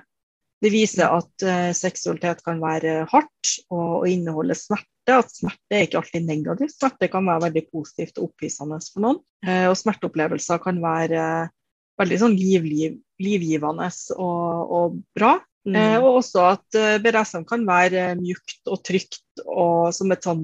Det 0.65 0.71
viser 0.73 1.11
at 1.13 1.45
uh, 1.45 1.73
seksualitet 1.77 2.39
kan 2.47 2.61
være 2.63 3.03
hardt 3.11 3.51
og, 3.69 4.05
og 4.05 4.07
inneholde 4.09 4.57
smerte. 4.57 4.89
At 5.13 5.33
smerte 5.35 5.77
er 5.77 5.85
ikke 5.85 6.01
alltid 6.01 6.25
negativt. 6.25 6.77
Smerte 6.79 7.11
kan 7.13 7.27
være 7.29 7.47
veldig 7.49 7.65
positivt 7.73 8.21
og 8.21 8.31
opphissende 8.31 8.81
for 8.87 9.05
noen. 9.05 9.21
Uh, 9.45 9.69
og 9.71 9.79
smerteopplevelser 9.81 10.63
kan 10.65 10.81
være 10.83 11.25
uh, 11.45 11.53
veldig 12.01 12.21
sånn 12.25 12.37
livliv, 12.39 12.97
livgivende 13.23 13.91
og, 14.17 14.77
og 14.79 15.03
bra. 15.17 15.37
Mm. 15.65 16.03
og 16.05 16.19
også 16.19 16.43
at 16.45 16.77
BDSM 17.01 17.47
kan 17.49 17.63
være 17.65 18.03
mjukt 18.19 18.69
og 18.69 18.83
trygt 18.85 19.41
og 19.49 19.95
som 19.97 20.13
et 20.13 20.27
sånn 20.27 20.43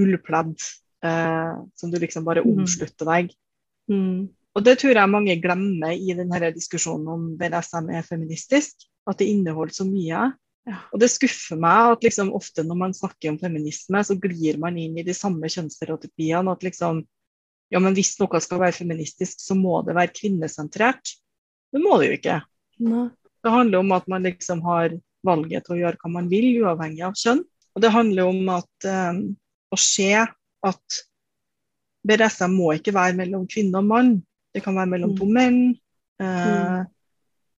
ullpledd 0.00 0.54
eh, 1.04 1.52
som 1.74 1.90
du 1.90 1.98
liksom 2.00 2.24
bare 2.26 2.44
mm. 2.44 2.52
omslutter 2.52 3.08
deg. 3.08 3.30
Mm. 3.90 4.28
Og 4.56 4.64
det 4.64 4.78
tror 4.80 4.96
jeg 4.96 5.12
mange 5.12 5.36
glemmer 5.42 5.92
i 5.92 6.14
denne 6.16 6.52
diskusjonen 6.54 7.08
om 7.12 7.26
BDSM 7.40 7.90
er 7.92 8.06
feministisk. 8.06 8.88
At 9.06 9.20
det 9.20 9.28
inneholder 9.30 9.76
så 9.76 9.86
mye. 9.86 10.30
Ja. 10.66 10.80
Og 10.90 10.98
det 10.98 11.12
skuffer 11.12 11.58
meg 11.62 11.92
at 11.94 12.06
liksom 12.06 12.32
ofte 12.34 12.64
når 12.66 12.78
man 12.80 12.94
snakker 12.96 13.30
om 13.30 13.38
feminisme, 13.38 14.02
så 14.02 14.16
glir 14.18 14.58
man 14.62 14.78
inn 14.80 14.96
i 14.98 15.04
de 15.06 15.14
samme 15.14 15.50
kjønnsstereotypiene. 15.52 16.54
At 16.56 16.66
liksom 16.66 17.04
ja, 17.72 17.80
men 17.82 17.96
hvis 17.96 18.14
noe 18.20 18.40
skal 18.42 18.60
være 18.62 18.76
feministisk, 18.76 19.40
så 19.42 19.56
må 19.58 19.80
det 19.86 19.96
være 19.96 20.14
kvinnesentrert. 20.14 21.16
Det 21.74 21.82
må 21.82 21.98
det 21.98 22.10
jo 22.10 22.18
ikke. 22.20 22.40
Ne. 22.86 23.08
Det 23.42 23.52
handler 23.52 23.82
om 23.82 23.92
at 23.96 24.06
man 24.10 24.26
liksom 24.26 24.62
har 24.66 24.94
valget 25.26 25.66
til 25.66 25.76
å 25.76 25.80
gjøre 25.80 26.00
hva 26.02 26.12
man 26.14 26.30
vil, 26.30 26.48
uavhengig 26.62 27.02
av 27.06 27.18
kjønn. 27.18 27.42
Og 27.76 27.82
det 27.82 27.92
handler 27.92 28.30
om 28.30 28.52
at 28.54 28.88
um, 28.88 29.20
å 29.74 29.78
se 29.80 30.10
at 30.16 31.00
BDSM 32.06 32.54
må 32.54 32.72
ikke 32.76 32.94
være 32.96 33.18
mellom 33.18 33.46
kvinne 33.50 33.82
og 33.82 33.90
mann. 33.90 34.12
Det 34.54 34.62
kan 34.64 34.78
være 34.78 34.92
mellom 34.94 35.16
to 35.18 35.26
mm. 35.28 35.34
menn. 35.36 35.58
Uh, 36.22 36.26
mm. 36.26 36.86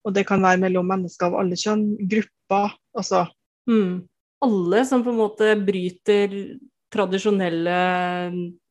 Og 0.08 0.16
det 0.16 0.24
kan 0.28 0.44
være 0.44 0.62
mellom 0.62 0.88
mennesker 0.88 1.28
av 1.28 1.42
alle 1.42 1.58
kjønn, 1.60 1.90
grupper. 2.08 2.78
Altså 2.96 3.26
mm. 3.68 4.06
Alle 4.48 4.84
som 4.88 5.04
på 5.04 5.12
en 5.12 5.20
måte 5.20 5.52
bryter 5.68 6.36
tradisjonelle 6.94 7.78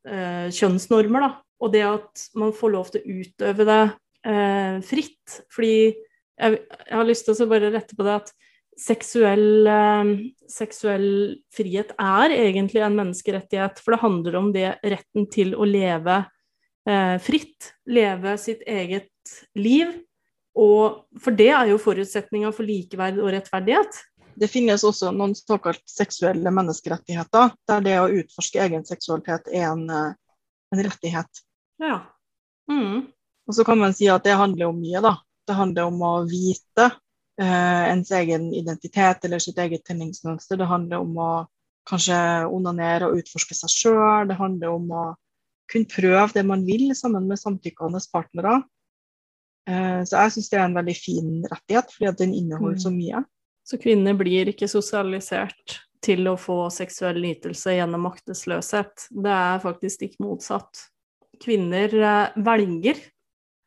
eh, 0.07 0.49
kjønnsnormer, 0.57 1.27
da. 1.27 1.31
Og 1.61 1.73
det 1.73 1.85
at 1.89 2.27
man 2.37 2.55
får 2.57 2.73
lov 2.73 2.91
til 2.93 3.03
å 3.03 3.21
utøve 3.21 3.67
det 3.69 3.83
eh, 4.29 4.79
fritt. 4.87 5.39
Fordi 5.53 5.77
jeg, 5.77 6.59
jeg, 6.61 6.95
har 6.95 7.09
lyst 7.09 7.29
til 7.29 7.45
å 7.45 7.51
bare 7.51 7.73
rette 7.75 7.97
på 7.97 8.07
det 8.07 8.17
at 8.23 8.33
seksuell, 8.77 9.67
eh, 9.73 10.15
seksuell, 10.53 11.11
frihet 11.57 11.93
er 11.97 12.37
egentlig 12.37 12.85
en 12.85 12.97
menneskerettighet, 12.99 13.81
for 13.83 13.97
det 13.97 14.03
handler 14.05 14.41
om 14.41 14.51
det 14.57 14.71
retten 14.85 15.29
til 15.33 15.55
å 15.57 15.69
leve 15.69 16.23
eh, 16.89 17.17
fritt, 17.25 17.73
leve 17.89 18.37
sitt 18.41 18.65
eget 18.69 19.11
liv. 19.59 19.93
Og 20.57 21.21
for 21.21 21.37
det 21.37 21.51
er 21.53 21.71
jo 21.71 21.81
forutsetninga 21.81 22.53
for 22.57 22.65
likeverd 22.69 23.19
og 23.21 23.33
rettferdighet. 23.35 23.99
Det 24.37 24.49
finnes 24.53 24.85
også 24.85 25.13
noen 25.17 25.35
såkalt 25.37 25.83
seksuelle 25.89 26.53
menneskerettigheter, 26.53 27.53
der 27.69 27.85
det 27.85 27.97
å 28.01 28.11
utforske 28.21 28.61
egen 28.65 28.85
seksualitet 28.89 29.49
er 29.53 29.71
en, 29.71 29.85
eh, 29.91 30.13
en 30.73 30.83
rettighet. 30.85 31.43
Ja. 31.81 32.01
Mm. 32.71 33.09
Og 33.47 33.55
så 33.55 33.65
kan 33.65 33.79
man 33.79 33.95
si 33.97 34.09
at 34.13 34.25
det 34.25 34.37
handler 34.37 34.73
om 34.73 34.81
mye, 34.81 35.01
da. 35.01 35.17
Det 35.47 35.57
handler 35.57 35.89
om 35.89 36.01
å 36.03 36.15
vite 36.29 36.91
eh, 37.39 37.85
ens 37.93 38.11
egen 38.11 38.49
identitet 38.55 39.25
eller 39.25 39.39
sitt 39.39 39.59
eget 39.63 39.85
tenningsmønster. 39.87 40.59
Det 40.59 40.69
handler 40.69 41.05
om 41.05 41.21
å 41.21 41.31
kanskje 41.87 42.19
onanere 42.51 43.09
og 43.09 43.21
utforske 43.23 43.55
seg 43.55 43.73
sjøl. 43.73 44.29
Det 44.29 44.41
handler 44.41 44.75
om 44.75 44.91
å 44.91 45.05
kunne 45.71 45.91
prøve 45.91 46.33
det 46.35 46.45
man 46.47 46.65
vil 46.67 46.91
sammen 46.99 47.29
med 47.29 47.41
samtykkende 47.41 48.03
partnere. 48.13 48.61
Eh, 49.69 50.03
så 50.07 50.23
jeg 50.23 50.37
syns 50.37 50.53
det 50.53 50.61
er 50.61 50.69
en 50.69 50.79
veldig 50.79 50.97
fin 50.99 51.33
rettighet, 51.51 51.91
fordi 51.95 52.11
at 52.11 52.23
den 52.23 52.35
inneholder 52.37 52.79
så 52.85 52.93
mm. 52.93 53.01
mye. 53.01 53.25
Så 53.67 53.81
kvinner 53.83 54.15
blir 54.19 54.53
ikke 54.53 54.69
sosialisert 54.71 55.81
til 56.07 56.29
å 56.31 56.37
få 56.39 56.67
seksuell 56.71 57.19
nytelse 57.25 57.75
gjennom 57.75 58.07
maktesløshet. 58.07 59.09
Det 59.11 59.33
er 59.33 59.63
faktisk 59.65 59.99
stikk 59.99 60.19
motsatt. 60.23 60.87
Kvinner 61.43 61.97
eh, 61.99 62.37
velger 62.47 63.01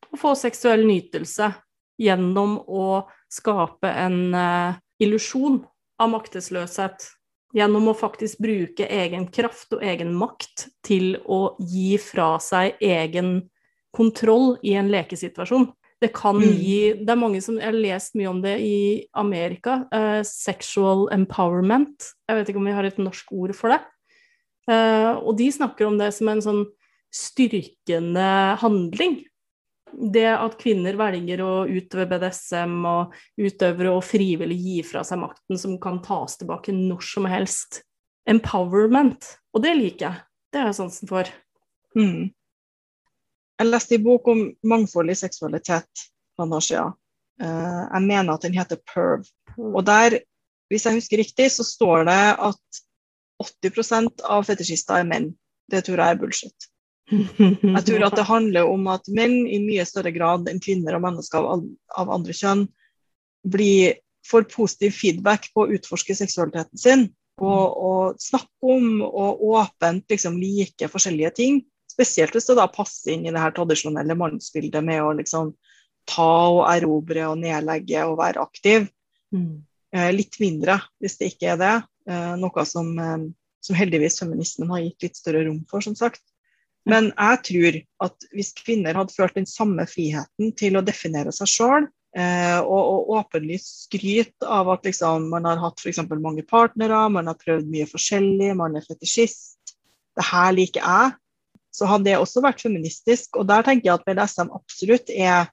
å 0.09 0.19
få 0.19 0.35
seksuell 0.39 0.85
nytelse 0.87 1.51
gjennom 1.99 2.57
å 2.63 2.85
skape 3.29 3.89
en 3.91 4.33
uh, 4.33 4.77
illusjon 5.03 5.59
av 5.99 6.13
maktesløshet. 6.13 7.09
Gjennom 7.53 7.89
å 7.91 7.97
faktisk 7.97 8.39
bruke 8.41 8.85
egen 8.87 9.27
kraft 9.33 9.73
og 9.75 9.83
egen 9.83 10.13
makt 10.17 10.67
til 10.85 11.17
å 11.25 11.57
gi 11.59 11.97
fra 12.01 12.35
seg 12.41 12.79
egen 12.79 13.49
kontroll 13.95 14.53
i 14.61 14.75
en 14.79 14.91
lekesituasjon. 14.93 15.67
Det 15.99 16.13
kan 16.15 16.37
mm. 16.39 16.59
gi 16.63 16.79
Det 17.03 17.11
er 17.11 17.19
mange 17.19 17.41
som 17.43 17.57
Jeg 17.59 17.67
har 17.67 17.75
lest 17.75 18.13
mye 18.15 18.29
om 18.31 18.41
det 18.43 18.55
i 18.63 19.05
Amerika. 19.19 19.81
Uh, 19.91 20.21
sexual 20.27 21.07
empowerment. 21.15 22.13
Jeg 22.29 22.39
vet 22.39 22.51
ikke 22.51 22.61
om 22.61 22.69
vi 22.69 22.75
har 22.77 22.87
et 22.87 23.01
norsk 23.01 23.33
ord 23.35 23.55
for 23.57 23.75
det. 23.75 23.81
Uh, 24.69 25.17
og 25.19 25.33
de 25.39 25.49
snakker 25.51 25.89
om 25.89 25.97
det 25.99 26.11
som 26.15 26.29
en 26.31 26.45
sånn 26.45 26.63
styrkende 27.09 28.29
handling 28.61 29.19
det 29.93 30.27
at 30.29 30.57
kvinner 30.59 30.97
velger 30.99 31.41
å 31.43 31.53
utøve 31.69 32.07
BDSM 32.11 32.75
og 32.87 33.15
utøvere 33.39 33.93
og 33.95 34.03
frivillig 34.05 34.57
gi 34.59 34.79
fra 34.85 35.03
seg 35.07 35.21
makten 35.23 35.59
som 35.59 35.77
kan 35.81 35.99
tas 36.05 36.37
tilbake 36.39 36.75
når 36.75 37.05
som 37.05 37.27
helst. 37.29 37.81
Empowerment. 38.29 39.25
Og 39.55 39.63
det 39.65 39.75
liker 39.77 40.05
jeg. 40.05 40.25
Det 40.53 40.61
har 40.61 40.69
jeg 40.71 40.79
sansen 40.79 41.09
for. 41.09 41.29
Mm. 41.97 42.29
Jeg 43.59 43.67
leste 43.67 43.97
en 43.97 44.05
bok 44.05 44.27
om 44.31 44.45
mangfold 44.71 45.11
i 45.11 45.17
seksualitet 45.19 46.05
for 46.35 46.45
noen 46.45 46.59
år 46.59 46.65
siden. 46.65 46.95
Uh, 47.39 47.83
jeg 47.85 48.05
mener 48.07 48.33
at 48.33 48.45
den 48.45 48.55
heter 48.55 48.79
Perv. 48.87 49.27
Og 49.59 49.81
der, 49.87 50.21
hvis 50.71 50.85
jeg 50.87 50.99
husker 50.99 51.19
riktig, 51.19 51.49
så 51.51 51.65
står 51.67 52.07
det 52.07 52.21
at 52.49 52.81
80% 53.43 54.23
av 54.27 54.47
fetisjister 54.47 54.99
er 54.99 55.07
menn. 55.07 55.31
Det 55.71 55.83
tror 55.85 56.01
jeg 56.01 56.15
er 56.15 56.19
bullshit. 56.19 56.69
Jeg 57.09 57.83
tror 57.87 58.05
at 58.05 58.17
det 58.19 58.27
handler 58.29 58.69
om 58.69 58.87
at 58.91 59.07
menn 59.09 59.41
i 59.49 59.57
mye 59.63 59.85
større 59.87 60.11
grad 60.13 60.49
enn 60.49 60.61
kvinner 60.61 60.97
og 60.97 61.03
mennesker 61.07 61.47
av, 61.55 61.63
av 61.97 62.11
andre 62.13 62.35
kjønn 62.37 62.67
blir, 63.49 63.97
får 64.27 64.45
positiv 64.51 64.93
feedback 64.93 65.47
på 65.55 65.63
å 65.63 65.71
utforske 65.73 66.15
seksualiteten 66.17 66.79
sin. 66.79 67.07
Og, 67.39 67.65
og 67.89 68.19
snakke 68.21 68.73
om 68.75 69.01
og 69.07 69.41
åpent 69.55 70.11
liksom, 70.11 70.37
like 70.41 70.89
forskjellige 70.91 71.31
ting. 71.39 71.61
Spesielt 71.99 72.31
hvis 72.31 72.47
det 72.47 72.55
da 72.55 72.69
passer 72.71 73.11
inn 73.11 73.25
i 73.27 73.33
det 73.35 73.41
her 73.43 73.51
tradisjonelle 73.51 74.15
mannsbildet 74.15 74.85
med 74.87 75.03
å 75.03 75.11
liksom 75.17 75.51
ta 76.07 76.29
og 76.47 76.63
erobre 76.71 77.25
og 77.27 77.41
nedlegge 77.41 78.05
og 78.07 78.17
være 78.21 78.39
aktiv. 78.39 78.87
Mm. 79.35 79.59
Eh, 79.95 80.09
litt 80.15 80.39
mindre, 80.41 80.79
hvis 81.03 81.19
det 81.19 81.33
ikke 81.33 81.53
er 81.53 81.59
det. 81.59 81.75
Eh, 82.09 82.33
noe 82.39 82.65
som, 82.65 82.91
eh, 82.97 83.29
som, 83.59 83.77
heldigvis 83.77 84.21
feminismen 84.21 84.71
har 84.71 84.85
gitt 84.85 85.07
litt 85.07 85.19
større 85.19 85.43
rom 85.47 85.63
for, 85.69 85.83
som 85.83 85.97
sagt. 85.97 86.23
Men 86.89 87.11
jeg 87.11 87.41
tror 87.45 87.79
at 88.07 88.27
hvis 88.33 88.53
kvinner 88.57 88.97
hadde 88.97 89.13
følt 89.13 89.35
den 89.35 89.49
samme 89.49 89.83
friheten 89.89 90.53
til 90.57 90.79
å 90.79 90.85
definere 90.85 91.33
seg 91.35 91.51
sjøl, 91.51 91.89
og, 92.17 92.79
og 92.79 93.09
åpenlyst 93.19 93.83
skryt 93.83 94.47
av 94.47 94.71
at 94.73 94.87
liksom, 94.87 95.27
man 95.29 95.45
har 95.45 95.59
hatt 95.61 95.77
f.eks. 95.77 95.99
mange 96.17 96.41
partnere, 96.47 97.03
man 97.13 97.29
har 97.29 97.37
prøvd 97.37 97.67
mye 97.69 97.85
forskjellig, 97.85 98.47
man 98.57 98.79
er 98.79 98.87
fetisjist, 98.87 99.75
det 100.17 100.25
her 100.31 100.55
liker 100.55 100.81
jeg, 100.81 101.11
så 101.79 101.87
hadde 101.89 102.09
det 102.09 102.19
også 102.19 102.43
vært 102.43 102.61
feministisk. 102.61 103.39
Og 103.39 103.47
der 103.49 103.63
tenker 103.65 103.89
jeg 103.89 103.97
at 103.99 104.05
BDSM 104.07 104.51
absolutt 104.55 105.11
er 105.15 105.49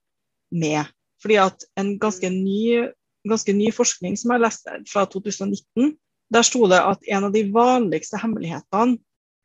med. 0.54 0.90
Fordi 1.22 1.38
at 1.46 1.66
en 1.80 1.94
ganske 2.02 2.30
ny 2.34 2.88
ganske 3.28 3.54
ny 3.56 3.70
forskning 3.74 4.16
som 4.18 4.34
jeg 4.34 4.44
leste 4.44 4.78
fra 4.90 5.04
2019. 5.10 5.94
Der 6.34 6.46
sto 6.46 6.66
det 6.70 6.78
at 6.82 7.04
en 7.06 7.28
av 7.28 7.34
de 7.34 7.44
vanligste 7.54 8.18
hemmelighetene 8.20 8.96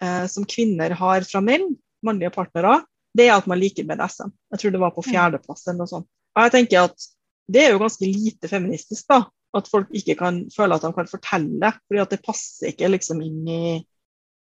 eh, 0.02 0.26
som 0.32 0.48
kvinner 0.50 0.96
har 0.98 1.28
fra 1.28 1.44
menn, 1.46 1.68
mannlige 2.06 2.34
partnere, 2.34 2.80
det 3.18 3.28
er 3.28 3.36
at 3.36 3.50
man 3.50 3.60
liker 3.60 3.86
BDSM. 3.88 4.32
Jeg 4.54 4.62
tror 4.62 4.74
det 4.74 4.82
var 4.82 4.96
på 4.96 5.06
fjerdeplass 5.06 5.68
eller 5.68 5.84
noe 5.84 5.92
sånt. 5.92 6.10
Og 6.38 6.46
jeg 6.46 6.56
tenker 6.56 6.88
at 6.88 7.08
det 7.52 7.66
er 7.66 7.74
jo 7.74 7.82
ganske 7.82 8.08
lite 8.08 8.50
feministisk, 8.50 9.06
da. 9.12 9.26
At 9.58 9.68
folk 9.68 9.90
ikke 9.92 10.16
kan 10.16 10.46
føle 10.54 10.78
at 10.78 10.86
de 10.86 10.94
kan 10.96 11.10
fortelle, 11.12 11.72
fordi 11.90 12.00
at 12.00 12.14
det 12.14 12.22
passer 12.24 12.72
ikke 12.72 12.94
liksom 12.94 13.20
inn 13.26 13.42
i, 13.52 13.64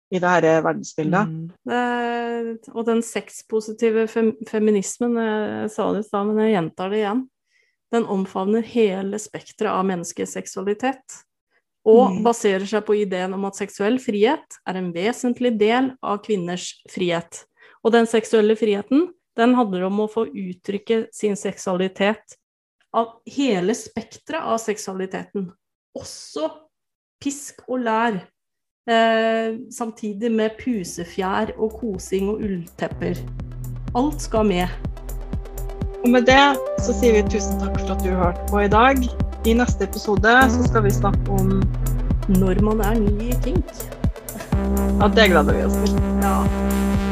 i 0.10 0.20
det 0.20 0.30
her 0.30 0.62
verdensbildet. 0.66 1.30
Mm. 1.30 1.50
Det, 1.70 2.70
og 2.74 2.86
den 2.88 3.02
sexpositive 3.06 4.08
fem, 4.10 4.32
feminismen, 4.50 5.18
jeg 5.22 5.74
sa 5.74 5.90
det 5.94 6.04
i 6.04 6.08
stad, 6.08 6.30
men 6.30 6.42
jeg 6.44 6.56
gjentar 6.56 6.94
det 6.94 7.02
igjen. 7.04 7.26
Den 7.94 8.06
omfavner 8.10 8.66
hele 8.66 9.20
spekteret 9.22 9.74
av 9.74 9.86
menneskets 9.90 10.36
seksualitet. 10.38 11.22
Og 11.88 12.18
mm. 12.18 12.24
baserer 12.26 12.66
seg 12.70 12.84
på 12.86 12.98
ideen 13.00 13.34
om 13.38 13.46
at 13.48 13.58
seksuell 13.58 13.98
frihet 14.02 14.60
er 14.68 14.80
en 14.80 14.92
vesentlig 14.94 15.56
del 15.62 15.94
av 16.06 16.20
kvinners 16.26 16.74
frihet. 16.92 17.46
Og 17.86 17.94
den 17.96 18.10
seksuelle 18.10 18.58
friheten, 18.60 19.08
den 19.40 19.56
handler 19.56 19.88
om 19.88 20.04
å 20.04 20.10
få 20.12 20.26
uttrykke 20.28 21.06
sin 21.16 21.38
seksualitet 21.40 22.36
av 22.96 23.20
hele 23.30 23.76
spekteret 23.78 24.44
av 24.44 24.60
seksualiteten. 24.62 25.48
Også 25.98 26.50
pisk 27.24 27.64
og 27.68 27.86
lær. 27.86 28.20
Eh, 28.90 29.56
samtidig 29.72 30.32
med 30.32 30.56
pusefjær 30.58 31.52
og 31.58 31.76
kosing 31.78 32.30
og 32.32 32.40
ulltepper. 32.42 33.20
Alt 33.96 34.22
skal 34.22 34.46
med. 34.46 34.68
Og 36.04 36.10
med 36.10 36.26
det 36.26 36.42
så 36.82 36.96
sier 36.98 37.20
vi 37.20 37.22
tusen 37.30 37.60
takk 37.62 37.78
for 37.84 37.94
at 37.94 38.02
du 38.02 38.10
hørte 38.10 38.48
på 38.50 38.64
i 38.66 38.72
dag. 38.72 38.98
I 39.46 39.54
neste 39.54 39.86
episode 39.86 40.34
så 40.56 40.66
skal 40.66 40.88
vi 40.88 40.96
snakke 40.96 41.38
om 41.38 41.60
når 42.34 42.64
man 42.66 42.82
er 42.82 42.98
ny 42.98 43.30
i 43.30 43.38
kink. 43.46 43.76
Ja, 45.00 45.08
det 45.08 45.30
gleder 45.36 45.54
vi 45.54 45.68
oss 45.70 45.78
til. 45.84 46.00
Ja. 46.24 46.40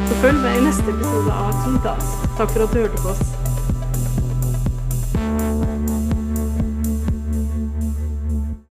Så 0.08 0.22
følg 0.24 0.42
med 0.42 0.58
i 0.58 0.66
neste 0.66 0.96
episode 0.96 1.42
av 1.44 1.54
Kinkas. 1.62 2.16
Takk 2.40 2.56
for 2.56 2.66
at 2.66 2.74
du 2.74 2.82
hørte 2.88 3.06
på 3.06 3.14
oss. 3.14 3.47